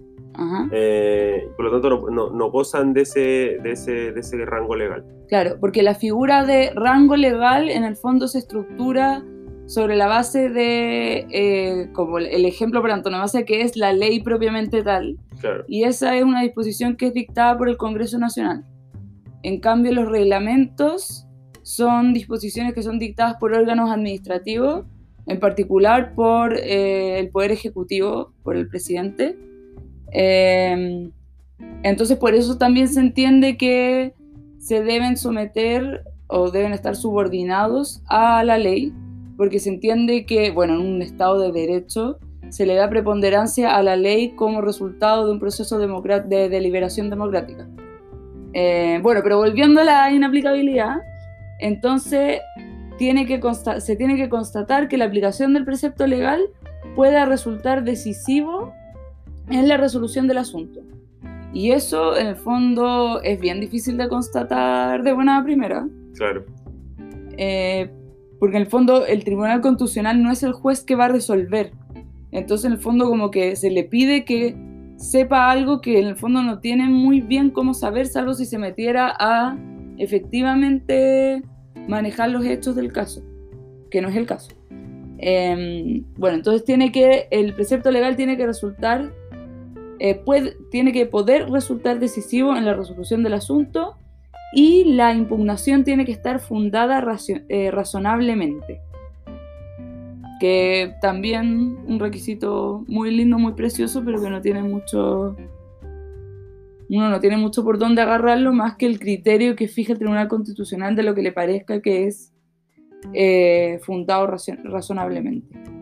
[0.71, 5.05] eh, por lo tanto, no, no, gozan de ese, de, ese, de ese rango legal.
[5.27, 9.23] Claro, porque la figura de rango legal en el fondo se estructura
[9.65, 14.83] sobre la base de, eh, como el ejemplo para antonomasia, que es la ley propiamente
[14.83, 15.17] tal.
[15.67, 18.65] Y esa es una disposición que es dictada por el Congreso Nacional.
[19.43, 21.27] En cambio, los reglamentos
[21.61, 24.85] son disposiciones que son dictadas por órganos administrativos,
[25.27, 29.37] en particular por eh, el Poder Ejecutivo, por el presidente,
[30.17, 31.11] Em,
[31.83, 34.13] entonces por eso también se entiende que
[34.59, 38.93] se deben someter o deben estar subordinados a la ley,
[39.35, 43.83] porque se entiende que, bueno, en un Estado de Derecho se le da preponderancia a
[43.83, 47.67] la ley como resultado de un proceso de deliberación democrática.
[48.53, 51.01] Eh, bueno, pero volviendo a la inaplicabilidad,
[51.59, 52.39] entonces
[52.97, 56.39] se tiene que constatar que la aplicación del precepto legal
[56.95, 58.73] pueda resultar decisivo
[59.49, 60.81] en la resolución del asunto.
[61.53, 65.87] Y eso, en el fondo, es bien difícil de constatar de buena primera.
[66.15, 66.45] Claro.
[67.37, 67.89] Eh,
[68.39, 71.71] porque en el fondo el Tribunal Constitucional no es el juez que va a resolver.
[72.31, 74.55] Entonces, en el fondo, como que se le pide que
[74.97, 78.57] sepa algo que en el fondo no tiene muy bien cómo saber, salvo si se
[78.57, 79.57] metiera a
[79.97, 81.43] efectivamente
[81.87, 83.23] manejar los hechos del caso,
[83.89, 84.51] que no es el caso.
[85.17, 89.13] Em, bueno, entonces tiene que, el precepto legal tiene que resultar
[89.99, 93.97] eh, puede, tiene que poder resultar decisivo en la resolución del asunto
[94.53, 97.03] y la impugnación tiene que estar fundada
[97.49, 98.81] eh, razonablemente.
[100.39, 105.35] Que también un requisito muy lindo, muy precioso, pero que no tiene mucho.
[106.89, 110.27] Uno no tiene mucho por dónde agarrarlo más que el criterio que fija el Tribunal
[110.27, 112.31] Constitucional de lo que le parezca que es
[113.13, 115.74] eh, fundado razonablemente.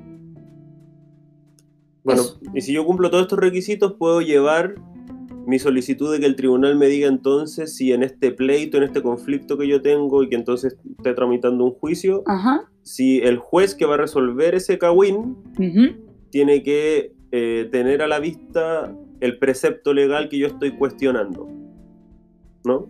[2.03, 2.23] Bueno,
[2.53, 4.75] y si yo cumplo todos estos requisitos, puedo llevar
[5.45, 9.01] mi solicitud de que el tribunal me diga entonces si en este pleito, en este
[9.01, 12.23] conflicto que yo tengo y que entonces esté tramitando un juicio,
[12.81, 15.37] si el juez que va a resolver ese cagüín
[16.29, 21.47] tiene que eh, tener a la vista el precepto legal que yo estoy cuestionando.
[22.65, 22.87] ¿No?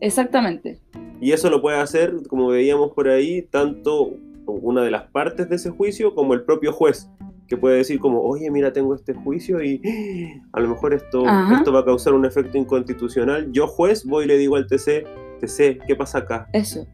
[0.00, 0.80] Exactamente.
[1.20, 4.14] Y eso lo puede hacer, como veíamos por ahí, tanto
[4.46, 7.08] una de las partes de ese juicio como el propio juez
[7.52, 9.82] que puede decir como, oye, mira, tengo este juicio y
[10.54, 13.52] a lo mejor esto, esto va a causar un efecto inconstitucional.
[13.52, 15.04] Yo juez voy y le digo al TC,
[15.38, 16.48] TC, ¿qué pasa acá?
[16.54, 16.86] Eso.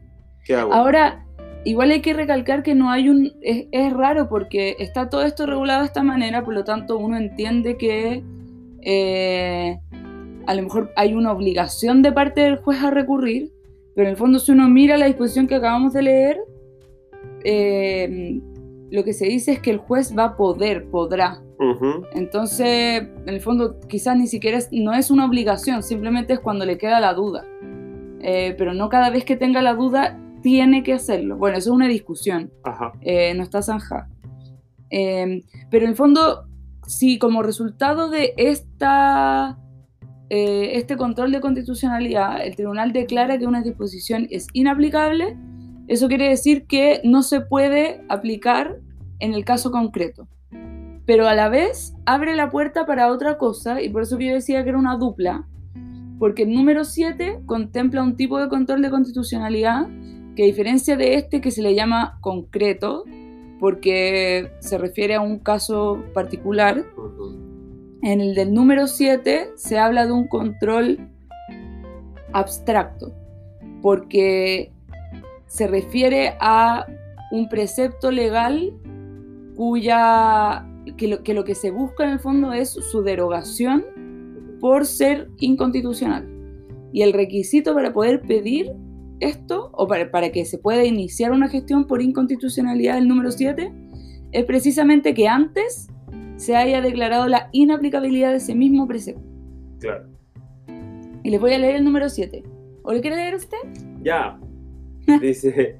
[0.43, 0.73] ¿Qué hago?
[0.73, 1.25] Ahora,
[1.63, 3.31] igual hay que recalcar que no hay un...
[3.41, 7.77] Es, raro porque está todo esto regulado de esta manera, por lo tanto uno entiende
[7.77, 8.21] que
[8.81, 9.79] eh,
[10.45, 13.49] a lo mejor hay una obligación de parte del juez a recurrir,
[13.95, 16.37] pero en el fondo si uno mira la disposición que acabamos de leer,
[17.45, 18.41] eh,
[18.91, 21.41] lo que se dice es que el juez va a poder, podrá.
[22.13, 26.65] Entonces, en el fondo, quizás ni siquiera es, no es una obligación, simplemente es cuando
[26.65, 27.45] le queda la duda.
[28.21, 31.37] Eh, pero no cada vez que tenga la duda tiene que hacerlo.
[31.37, 32.51] Bueno, eso es una discusión.
[33.01, 34.09] Eh, no está zanja.
[34.89, 36.45] Em, pero en el fondo,
[36.87, 39.57] si como resultado de esta
[40.29, 45.35] eh, este control de constitucionalidad, el tribunal declara que una disposición es inaplicable,
[45.89, 48.77] eso quiere decir que no se puede aplicar
[49.19, 50.27] en el caso concreto.
[51.05, 54.63] Pero a la vez abre la puerta para otra cosa, y por eso yo decía
[54.63, 55.47] que era una dupla,
[56.19, 59.87] porque el número 7 contempla un tipo de control de constitucionalidad
[60.35, 63.03] que diferencia de este que se le llama concreto,
[63.59, 66.85] porque se refiere a un caso particular,
[68.03, 71.09] en el del número 7 se habla de un control
[72.31, 73.11] abstracto,
[73.81, 74.71] porque
[75.49, 76.85] se refiere a
[77.31, 78.73] un precepto legal
[79.55, 83.85] cuya que lo, que lo que se busca en el fondo es su derogación
[84.61, 86.27] por ser inconstitucional.
[86.93, 88.71] Y el requisito para poder pedir
[89.19, 93.71] esto, o para, para, que se pueda iniciar una gestión por inconstitucionalidad del número 7,
[94.31, 95.87] es precisamente que antes
[96.37, 99.21] se haya declarado la inaplicabilidad de ese mismo precepto.
[99.79, 100.07] Claro.
[101.23, 102.43] Y les voy a leer el número 7.
[102.83, 103.57] ¿O le quiere leer usted?
[104.01, 104.39] Ya.
[105.21, 105.77] Dice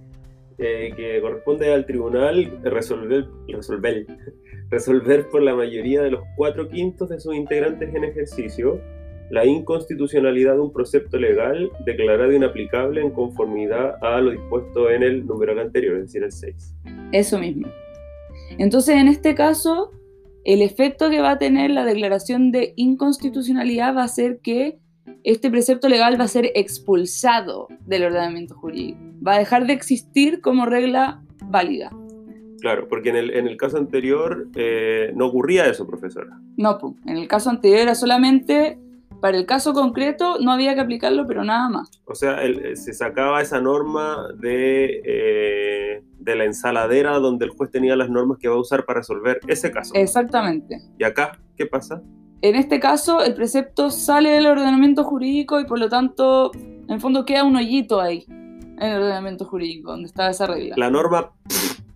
[0.57, 4.05] eh, que corresponde al tribunal resolver, resolver,
[4.69, 8.81] resolver por la mayoría de los cuatro quintos de sus integrantes en ejercicio
[9.29, 15.25] la inconstitucionalidad de un precepto legal declarado inaplicable en conformidad a lo dispuesto en el
[15.25, 16.75] numeral anterior, es decir, el 6.
[17.11, 17.67] Eso mismo.
[18.57, 19.91] Entonces, en este caso,
[20.45, 24.79] el efecto que va a tener la declaración de inconstitucionalidad va a ser que
[25.23, 28.99] este precepto legal va a ser expulsado del ordenamiento jurídico.
[29.25, 31.91] Va a dejar de existir como regla válida.
[32.61, 36.39] Claro, porque en el, en el caso anterior eh, no ocurría eso, profesora.
[36.57, 38.77] No, en el caso anterior era solamente
[39.19, 41.89] para el caso concreto no había que aplicarlo, pero nada más.
[42.05, 47.69] O sea, eh, se sacaba esa norma de, eh, de la ensaladera donde el juez
[47.69, 49.93] tenía las normas que va a usar para resolver ese caso.
[49.95, 50.81] Exactamente.
[50.97, 52.01] ¿Y acá qué pasa?
[52.41, 56.99] En este caso, el precepto sale del ordenamiento jurídico y por lo tanto, en el
[57.01, 60.75] fondo queda un hoyito ahí, en el ordenamiento jurídico, donde está esa regla.
[60.77, 61.31] La norma...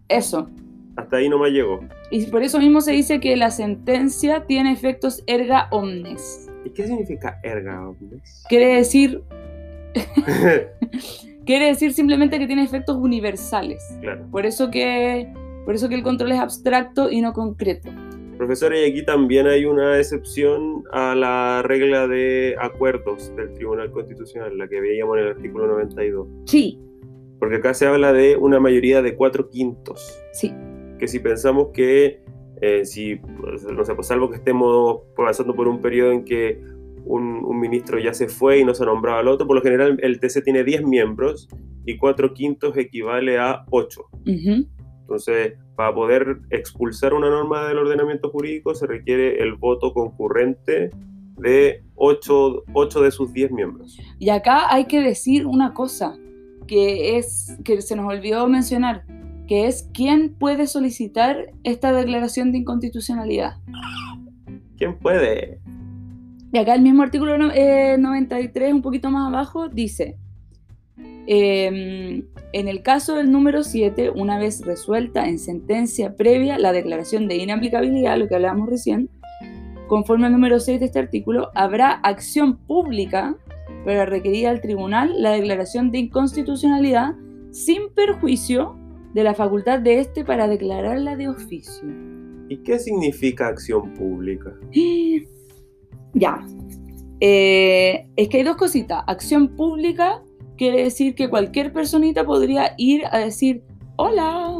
[0.09, 0.49] Eso.
[0.95, 1.79] Hasta ahí no me llegó.
[2.11, 6.51] Y por eso mismo se dice que la sentencia tiene efectos erga omnes.
[6.65, 8.43] ¿Y qué significa erga omnes?
[8.47, 9.23] Quiere decir.
[11.45, 13.81] quiere decir simplemente que tiene efectos universales.
[14.01, 14.27] Claro.
[14.29, 15.33] Por eso que.
[15.65, 17.89] Por eso que el control es abstracto y no concreto.
[18.37, 24.57] Profesora, y aquí también hay una excepción a la regla de acuerdos del Tribunal Constitucional,
[24.57, 26.27] la que veíamos en el artículo 92.
[26.45, 26.79] Sí.
[27.39, 30.19] Porque acá se habla de una mayoría de cuatro quintos.
[30.31, 30.53] Sí.
[30.97, 32.23] Que si pensamos que
[32.61, 36.61] eh, si, pues, no sé, pues salvo que estemos pasando por un periodo en que
[37.03, 39.61] un, un, ministro ya se fue y no se ha nombrado al otro, por lo
[39.61, 41.49] general el TC tiene 10 miembros
[41.85, 44.01] y 4 quintos equivale a 8.
[44.13, 44.67] Ujú.
[45.01, 50.91] Entonces, para poder expulsar una norma del ordenamiento jurídico se requiere el voto concurrente
[51.37, 52.63] de 8,
[53.01, 53.97] de sus 10 miembros.
[54.19, 56.15] Y acá hay que decir una cosa
[56.67, 59.05] que es que se nos olvidó mencionar,
[59.47, 63.55] que es quién puede solicitar esta declaración de inconstitucionalidad.
[64.77, 65.59] ¿Quién puede?
[66.51, 70.17] Y acá el mismo artículo no- eh, 93, un poquito más abajo, dice,
[71.27, 72.23] em,
[72.53, 77.37] en el caso del número 7, una vez resuelta en sentencia previa la declaración de
[77.37, 79.09] inaplicabilidad, lo que hablábamos recién,
[79.87, 83.35] conforme al número 6 de este artículo, habrá acción pública
[83.85, 87.15] para requerir al tribunal la declaración de inconstitucionalidad
[87.51, 88.77] sin perjuicio
[89.13, 91.89] de la facultad de éste para declararla de oficio.
[92.49, 94.53] ¿Y qué significa acción pública?
[96.15, 96.45] Ya.
[97.21, 99.03] Eh, es que hay dos cositas.
[99.07, 100.21] Acción pública
[100.57, 103.63] quiere decir que cualquier personita podría ir a decir,
[103.95, 104.51] hola,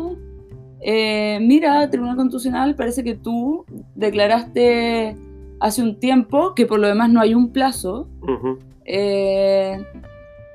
[0.82, 3.66] eh, mira, Tribunal Constitucional, parece que tú
[3.96, 5.16] declaraste
[5.60, 8.60] hace un tiempo, que por lo demás no hay un plazo, Ujú.
[8.86, 9.82] eh,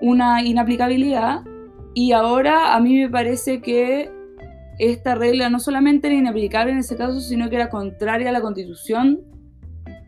[0.01, 1.43] una inaplicabilidad
[1.95, 4.11] y ahora a mí me parece que
[4.79, 8.41] esta regla no solamente era inaplicable en ese caso, sino que era contraria a la
[8.41, 9.21] constitución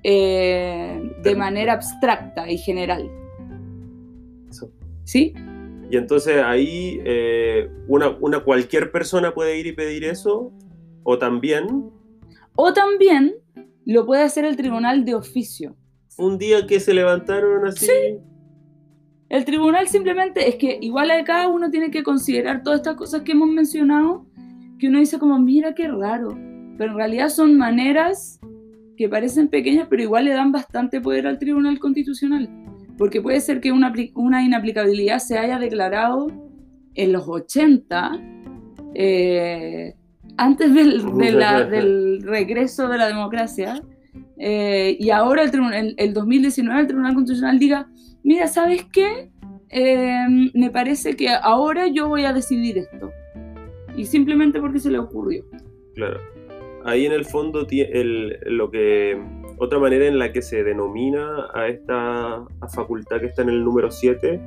[0.05, 3.11] eh, de manera abstracta y general.
[4.49, 4.71] Eso.
[5.05, 5.35] ¿Sí?
[5.91, 10.53] Y entonces ahí eh, una, una cualquier persona puede ir y pedir eso,
[11.03, 11.91] o también
[12.55, 13.35] O también
[13.87, 15.75] lo puede hacer el tribunal de oficio.
[16.19, 17.89] un día que se levantaron así.
[19.31, 23.33] El tribunal simplemente es que igual acá uno tiene que considerar todas estas cosas que
[23.33, 24.27] hemos mencionado,
[24.79, 26.37] que uno dice como, mira qué raro,
[26.77, 28.41] pero en realidad son maneras
[28.97, 32.49] que parecen pequeñas, pero igual le dan bastante poder al Tribunal Constitucional,
[33.01, 36.27] porque puede ser que una, una inaplicabilidad se haya declarado
[36.95, 38.13] en los 80,
[38.95, 39.95] eh,
[40.37, 43.83] antes del, de la- del regreso de la democracia,
[44.39, 47.89] eh, y ahora el, el, el 2019 el Tribunal Constitucional diga,
[48.23, 49.31] mira, ¿sabes qué?
[49.71, 53.11] Eh, me parece que ahora yo voy a decidir esto.
[53.97, 55.45] Y simplemente porque se le ocurrió.
[55.95, 56.21] Claro.
[56.85, 59.19] Ahí en el fondo el- lo que
[59.61, 63.63] otra manera en la que se denomina a esta a facultad que está en el
[63.63, 64.41] número 7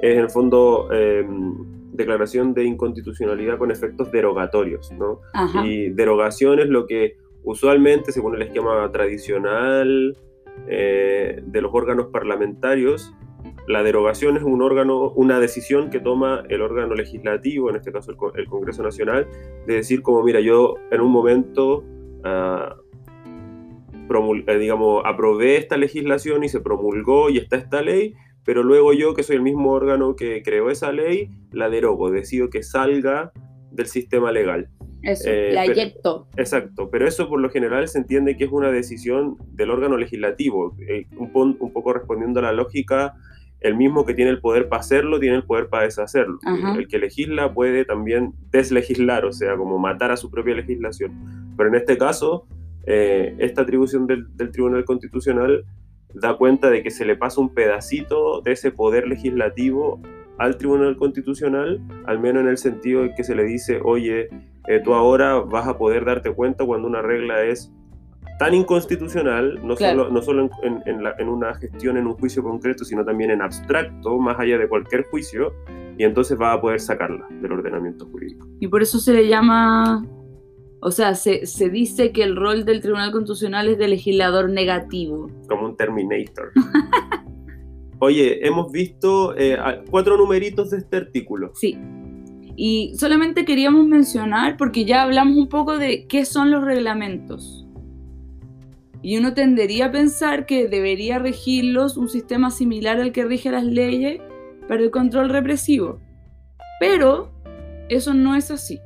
[0.00, 1.26] es en el fondo eh,
[1.92, 5.20] declaración de inconstitucionalidad con efectos derogatorios, ¿no?
[5.34, 5.66] Ajá.
[5.66, 10.16] Y derogación es lo que usualmente, según el esquema tradicional
[10.68, 13.14] eh, de los órganos parlamentarios,
[13.68, 18.10] la derogación es un órgano, una decisión que toma el órgano legislativo, en este caso
[18.10, 19.28] el, el Congreso Nacional,
[19.66, 21.84] de decir como, mira, yo en un momento,
[22.24, 22.76] ah,
[24.08, 28.92] promul- eh, digamos, aprobé esta legislación y se promulgó y está esta ley, pero luego
[28.92, 33.32] yo, que soy el mismo órgano que creó esa ley, la derogo, decido que salga
[33.70, 34.68] del sistema legal.
[35.02, 36.28] Eso, eh, la pero- eyecto.
[36.36, 40.76] Exacto, pero eso por lo general se entiende que es una decisión del órgano legislativo,
[40.88, 43.14] eh, un, pon- un poco respondiendo a la lógica,
[43.60, 46.38] el mismo que tiene el poder para hacerlo, tiene el poder para deshacerlo.
[46.44, 46.74] Ajá.
[46.76, 51.54] El que legisla puede también deslegislar, o sea, como matar a su propia legislación.
[51.56, 52.46] Pero en este caso,
[52.86, 55.64] eh, esta atribución del, del Tribunal Constitucional
[56.14, 60.00] da cuenta de que se le pasa un pedacito de ese poder legislativo
[60.38, 64.28] al Tribunal Constitucional, al menos en el sentido de que se le dice, oye,
[64.68, 67.72] eh, tú ahora vas a poder darte cuenta cuando una regla es
[68.38, 70.00] tan inconstitucional, no Claro.
[70.04, 73.02] solo, no solo en, en- en la- en una gestión, en un juicio concreto, sino
[73.04, 75.52] también en abstracto, más allá de cualquier juicio,
[75.96, 78.46] y entonces vas a poder sacarla del ordenamiento jurídico.
[78.60, 80.04] Y por eso se le llama,
[80.80, 85.30] o sea, se, se dice que el rol del Tribunal Constitucional es de legislador negativo.
[85.48, 86.52] como un Terminator.
[87.98, 89.56] Oye, hemos visto eh,
[89.90, 91.50] cuatro numeritos de este artículo.
[91.54, 91.78] Sí.
[92.54, 97.66] Y solamente queríamos mencionar, porque ya hablamos un poco de qué son los reglamentos.
[99.02, 103.64] Y uno tendería a pensar que debería regirlos un sistema similar al que rige las
[103.64, 104.20] leyes
[104.68, 106.00] para el control represivo.
[106.80, 107.32] Pero
[107.88, 108.78] eso no es así.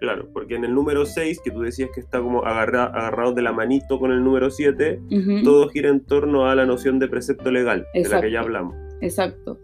[0.00, 3.42] Claro, porque en el número 6, que tú decías que está como agarra- agarrado de
[3.42, 5.42] la manito con el número 7, Ujú.
[5.42, 8.76] todo gira en torno a la noción de precepto legal, de la que ya hablamos.
[9.00, 9.58] Exacto.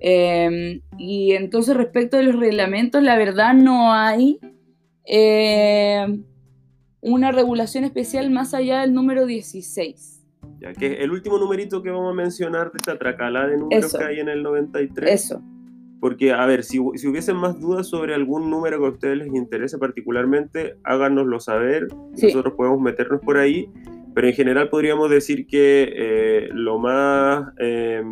[0.00, 4.38] Eh, y entonces respecto de los reglamentos, la verdad no hay
[5.04, 6.06] eh,
[7.00, 10.24] una regulación especial más allá del número 16.
[10.60, 13.86] Ya que es el último numerito que vamos a mencionar de esta tracalada de números
[13.86, 13.98] Eso.
[13.98, 15.10] que hay en el 93.
[15.12, 15.42] Eso.
[16.00, 19.28] Porque, a ver, si, si hubiesen más dudas sobre algún número que a ustedes les
[19.34, 21.88] interese particularmente, háganoslo saber.
[22.14, 22.26] Sí.
[22.26, 23.68] Nosotros podemos meternos por ahí.
[24.14, 28.02] Pero en general podríamos decir que eh, lo más, eh,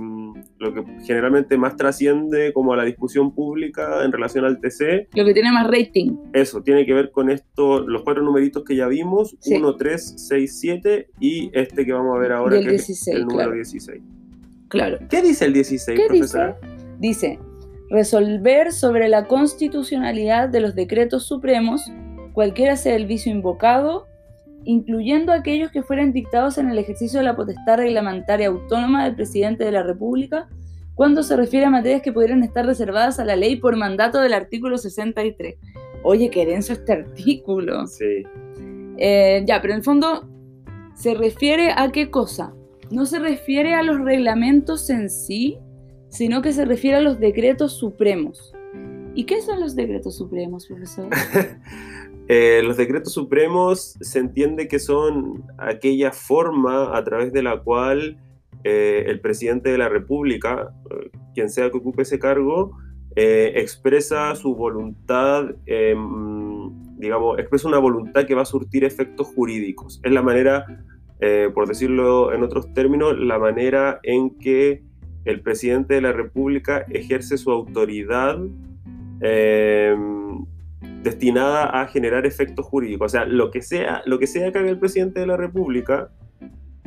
[0.58, 5.24] lo que generalmente más trasciende como a la discusión pública en relación al TC, Lo
[5.24, 6.16] que tiene más rating.
[6.32, 9.54] eso tiene que ver con esto, los cuatro numeritos que ya vimos, Sí.
[9.56, 13.00] 1, 3, 6, 7 y este que vamos a ver ahora, Y el que 16,
[13.00, 13.52] es el número claro.
[13.54, 14.02] 16.
[14.68, 14.98] Claro.
[15.10, 16.56] ¿Qué dice el 16, ¿Qué profesora?
[17.00, 17.38] Dice,
[17.90, 21.90] resolver sobre la constitucionalidad de los decretos supremos,
[22.32, 24.06] cualquiera sea el vicio invocado,
[24.64, 29.64] incluyendo aquellos que fueran dictados en el ejercicio de la potestad reglamentaria autónoma del presidente
[29.64, 30.48] de la República,
[30.94, 34.32] cuando se refiere a materias que pudieran estar reservadas a la ley por mandato del
[34.32, 35.56] artículo 63.
[36.02, 37.86] Oye, qué denso este artículo.
[37.86, 38.24] Sí.
[38.98, 40.26] Eh, ya, pero en el fondo
[40.94, 42.54] se refiere a qué cosa.
[42.90, 45.58] No se refiere a los reglamentos en sí,
[46.16, 48.54] sino que se refiere a los decretos supremos.
[49.14, 51.08] ¿Y qué son los decretos supremos, profesor?
[52.28, 58.18] Eh, los decretos supremos se entiende que son aquella forma a través de la cual
[58.64, 62.72] eh, el presidente de la República, eh, quien sea que ocupe ese cargo,
[63.14, 70.00] expresa su voluntad, mm, digamos, expresa una voluntad que va a surtir efectos jurídicos.
[70.02, 70.66] Es la manera,
[71.54, 74.82] por decirlo en otros términos, la manera en que
[75.26, 78.38] el presidente de la República ejerce su autoridad.
[79.22, 79.96] eh,
[81.02, 83.06] destinada a generar efectos jurídicos.
[83.06, 86.10] O sea, lo que sea, lo que sea que haga el presidente de la República,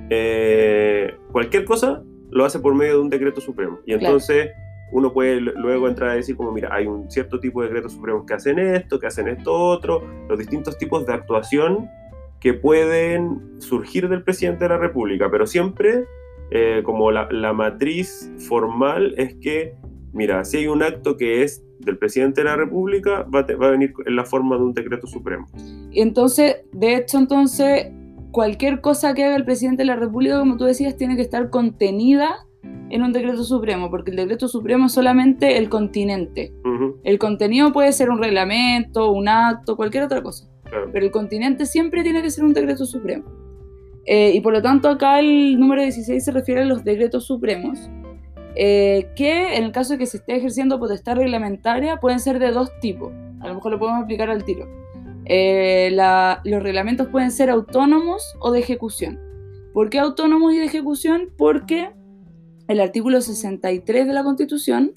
[0.10, 3.80] eh, cualquier cosa lo hace por medio de un decreto supremo.
[3.86, 4.06] Y Claro.
[4.06, 4.50] entonces
[4.92, 8.26] uno puede luego entrar a decir como, mira, hay un cierto tipo de decretos supremos
[8.26, 11.90] que hacen esto, que hacen esto otro, los distintos tipos de actuación
[12.40, 16.06] que pueden surgir del presidente de la República, pero siempre
[16.52, 19.74] eh, como la, la matriz formal es que,
[20.14, 23.56] mira, si hay un acto que es del presidente de la República, va a, te-
[23.56, 25.47] va a venir en la forma de un decreto supremo.
[25.91, 27.88] Y entonces, de hecho, entonces,
[28.32, 31.50] cualquier cosa que haga el presidente de la República, como tú decías, tiene que estar
[31.50, 32.45] contenida
[32.89, 36.52] en un decreto supremo, porque el decreto supremo es solamente el continente.
[36.66, 40.50] Ujú, El contenido puede ser un reglamento, un acto, cualquier otra cosa.
[40.70, 40.89] claro.
[40.91, 43.24] pero el continente siempre tiene que ser un decreto supremo.
[44.12, 47.91] Eh, y por lo tanto acá el número 16 se refiere a los decretos supremos,
[48.55, 52.49] eh, que en el caso de que se esté ejerciendo potestad reglamentaria pueden ser de
[52.49, 53.14] dos tipos.
[53.39, 54.68] A lo mejor lo podemos explicar al tiro.
[55.26, 55.91] Eh,
[56.43, 59.20] los reglamentos pueden ser autónomos o de ejecución.
[59.76, 61.30] ¿Por qué autónomos y de ejecución?
[61.38, 61.91] Porque
[62.68, 64.93] el artículo 63 de la Constitución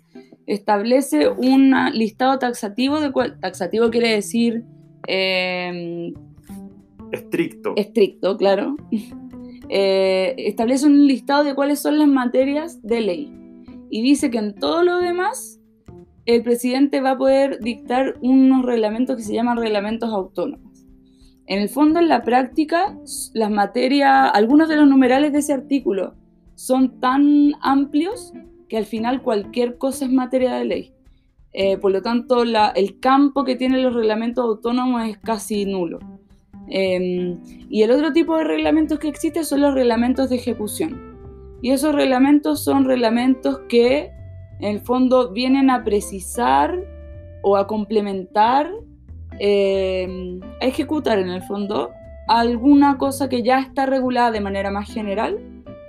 [0.47, 4.65] establece un listado taxativo, de taxativo quiere decir...
[7.13, 7.75] estricto.
[7.77, 8.77] Estricto, claro.
[9.69, 13.33] Eh, establece un listado de cuáles son las materias de ley.
[13.89, 15.61] Y dice que en todo lo demás
[16.27, 20.87] el presidente va a poder dictar unos reglamentos que se llaman reglamentos autónomos.
[21.47, 22.97] En el fondo, en la práctica,
[23.35, 26.15] las materias, algunos de los numerales de ese artículo
[26.55, 28.33] son tan amplios
[28.69, 30.93] que al final cualquier cosa es materia de ley.
[31.53, 35.99] Eh, por lo tanto, el campo que tienen los reglamentos autónomos es casi nulo.
[36.69, 41.13] Em, y el otro tipo de reglamentos que existe son los reglamentos de ejecución.
[41.61, 44.11] Y esos reglamentos son reglamentos que
[44.61, 46.79] en el fondo vienen a precisar
[47.43, 48.71] o a complementar,
[49.39, 51.91] em, a ejecutar en el fondo
[52.29, 55.39] alguna cosa que ya está regulada de manera más general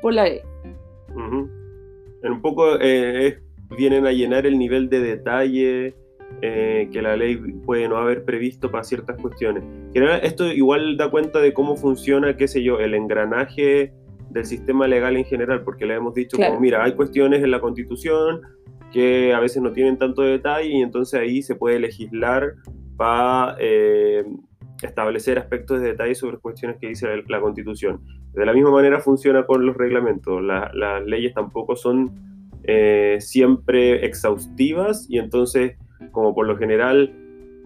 [0.01, 0.39] por la ley.
[2.23, 3.39] Un poco eh,
[3.77, 5.95] vienen a llenar el nivel de detalle
[6.41, 9.63] eh, que la ley puede no haber previsto para ciertas cuestiones.
[9.93, 13.93] Esto igual da cuenta de cómo funciona, qué sé yo, el engranaje
[14.29, 17.59] del sistema legal en general, porque le hemos dicho como, mira, hay cuestiones en la
[17.59, 18.41] Constitución
[18.91, 22.53] que a veces no tienen tanto detalle y entonces ahí se puede legislar
[22.95, 24.23] para eh,
[24.81, 28.01] establecer aspectos de detalle sobre cuestiones que dice la, Constitución.
[28.33, 30.41] De la misma manera funciona con los reglamentos.
[30.43, 35.75] las leyes tampoco son eh, siempre exhaustivas y entonces,
[36.11, 37.13] como por lo general,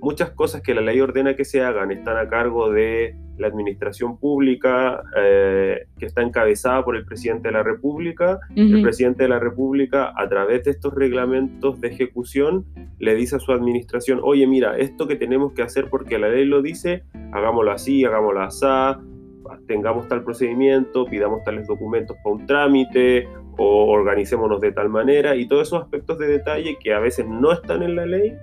[0.01, 4.17] muchas cosas que la ley ordena que se hagan están a cargo de la administración
[4.17, 8.39] pública eh, que está encabezada por el presidente de la República.
[8.55, 12.65] El presidente de la República, a través de estos reglamentos de ejecución,
[12.97, 16.45] le dice a su administración, oye, mira, esto que tenemos que hacer porque la ley
[16.45, 18.65] lo dice, hagámoslo así, hagámoslo así,
[19.67, 23.27] tengamos tal procedimiento, pidamos tales documentos para un trámite
[23.57, 27.51] o organicémonos de tal manera y todos esos aspectos de detalle que a veces no
[27.51, 28.33] están en la ley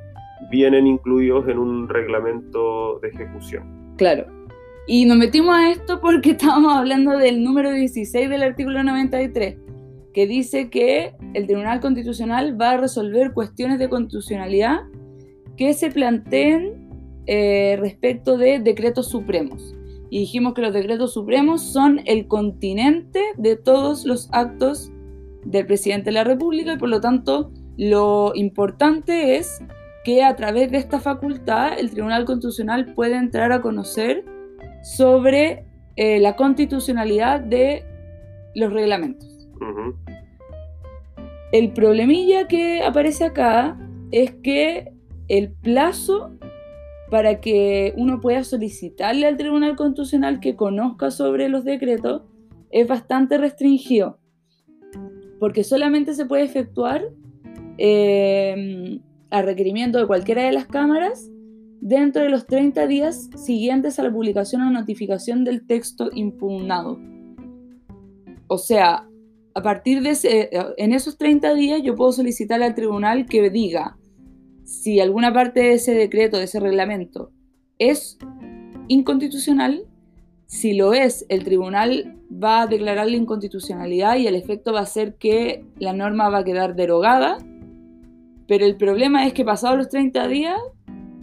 [0.51, 3.95] vienen incluidos en un reglamento de ejecución.
[3.97, 4.27] Claro.
[4.87, 9.57] Y nos metimos a esto porque estábamos hablando del número 16 del artículo 93,
[10.13, 14.83] que dice que el Tribunal Constitucional va a resolver cuestiones de constitucionalidad
[15.57, 16.85] que se planteen
[17.27, 19.75] eh, respecto de decretos supremos.
[20.11, 24.93] Y dijimos que los decretos supremos son el continente de todos los actos
[25.45, 29.61] del presidente de la República y por lo tanto lo importante es
[30.05, 34.25] que a través de esta facultad el Tribunal Constitucional puede entrar a conocer
[34.83, 35.65] sobre
[35.97, 37.85] eh, la constitucionalidad de
[38.55, 39.49] los reglamentos.
[41.53, 43.79] El problemilla que aparece acá
[44.11, 44.93] es que
[45.29, 46.33] el plazo
[47.11, 52.23] para que uno pueda solicitarle al Tribunal Constitucional que conozca sobre los decretos
[52.71, 54.19] es bastante restringido
[55.45, 57.05] porque solamente se puede efectuar
[57.77, 61.31] eh, a requerimiento de cualquiera de las cámaras
[61.83, 66.99] dentro de los 30 días siguientes a la publicación o notificación del texto impugnado.
[68.47, 69.07] O sea,
[69.53, 73.99] a partir de ese, en esos 30 días yo puedo solicitar al tribunal que diga
[74.65, 77.33] si alguna parte de ese decreto, de ese reglamento,
[77.79, 78.17] es
[78.89, 79.85] inconstitucional,
[80.55, 84.87] si lo es, el tribunal va a declarar la inconstitucionalidad y el efecto va a
[84.87, 87.39] ser que la norma va a quedar derogada,
[88.47, 90.61] pero el problema es que pasados los 30 días,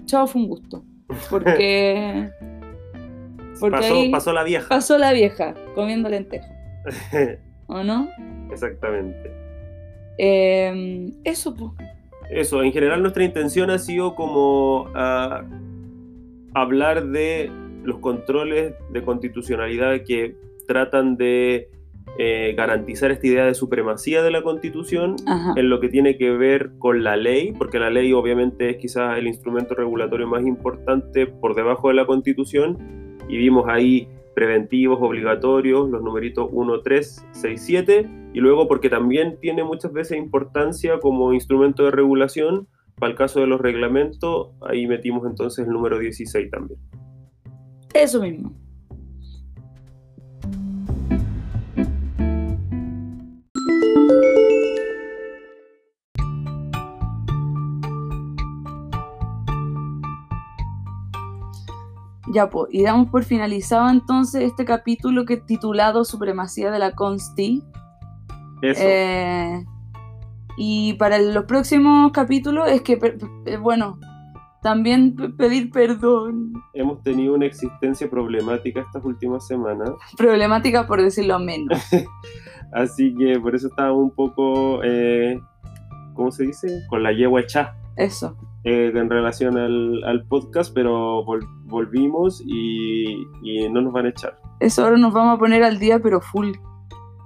[0.04, 0.84] chao, fue un gusto.
[1.30, 2.30] Porque...
[3.62, 4.68] porque pasó, la vieja.
[4.68, 6.52] Pasó la vieja comiendo lentejas.
[7.68, 8.10] ¿O no?
[8.52, 9.32] Exactamente.
[10.18, 11.72] Em, eso, pues.
[12.30, 15.46] Eso, en general nuestra intención ha sido como ah,
[16.54, 17.50] hablar de
[17.84, 20.36] los controles de constitucionalidad que
[20.68, 21.70] tratan de
[22.18, 25.16] eh, garantizar esta idea de supremacía de la constitución
[25.56, 29.18] en lo que tiene que ver con la ley, porque la ley obviamente es quizás
[29.18, 35.90] el instrumento regulatorio más importante por debajo de la constitución, y vimos ahí preventivos, obligatorios,
[35.90, 41.34] los numeritos 1, 3, 6, 7, y luego porque también tiene muchas veces importancia como
[41.34, 42.68] instrumento de regulación,
[43.00, 46.80] para el caso de los reglamentos, ahí metimos entonces el número 16 también.
[47.94, 48.52] Eso mismo.
[62.34, 67.62] Ya, pues, y damos por finalizado entonces este capítulo que titulado Supremacía de la Consti.
[68.62, 68.82] Eso.
[68.86, 69.66] Eh,
[70.56, 73.18] y para los próximos capítulos es que, pe-
[73.58, 74.00] bueno,
[74.62, 76.54] también pe- pedir perdón.
[76.74, 81.80] Hemos tenido una existencia problemática estas últimas semanas, Problemática por decirlo menos.
[82.74, 85.40] así que por eso estábamos un poco, eh,
[86.14, 86.82] ¿cómo se dice?
[86.90, 87.76] Con la yegua echada.
[87.98, 88.36] Eso.
[88.64, 94.10] eh, en relación al, al podcast, pero vol- volvimos y, y no nos van a
[94.10, 94.38] echar.
[94.60, 96.52] Eso ahora nos vamos a poner al día, pero full.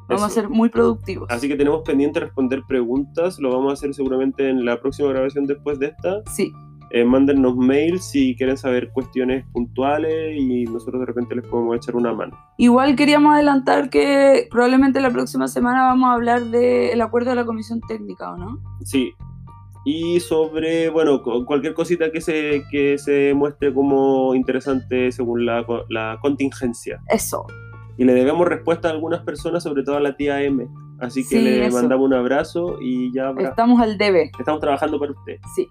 [0.07, 1.27] Vamos a ser muy productivos.
[1.31, 5.45] Así que tenemos pendiente responder preguntas, lo vamos a hacer seguramente en la próxima grabación
[5.45, 6.21] después de esta.
[6.31, 6.53] Sí,
[6.97, 11.93] Eh, mándennos mails si quieren saber cuestiones puntuales y nosotros de repente les podemos echar
[11.97, 12.37] una mano.
[12.57, 17.45] Igual queríamos adelantar que probablemente la próxima semana vamos a hablar del acuerdo de la
[17.45, 18.59] comisión técnica, ¿o no?
[18.85, 19.11] Sí.
[19.83, 25.65] Y sobre, bueno, cu- cualquier cosita que se, que se muestre como interesante según la,
[25.89, 27.01] la contingencia.
[27.09, 27.45] Eso.
[27.97, 30.65] Y le debemos respuesta a algunas personas, sobre todo a la tía M.
[31.01, 31.75] Así que Sí, le eso.
[31.75, 35.39] mandamos un abrazo y ya habrá- Estamos al debe, estamos trabajando para usted.
[35.55, 35.67] sí.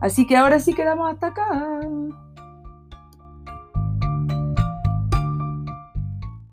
[0.00, 1.80] Así que ahora sí quedamos hasta acá.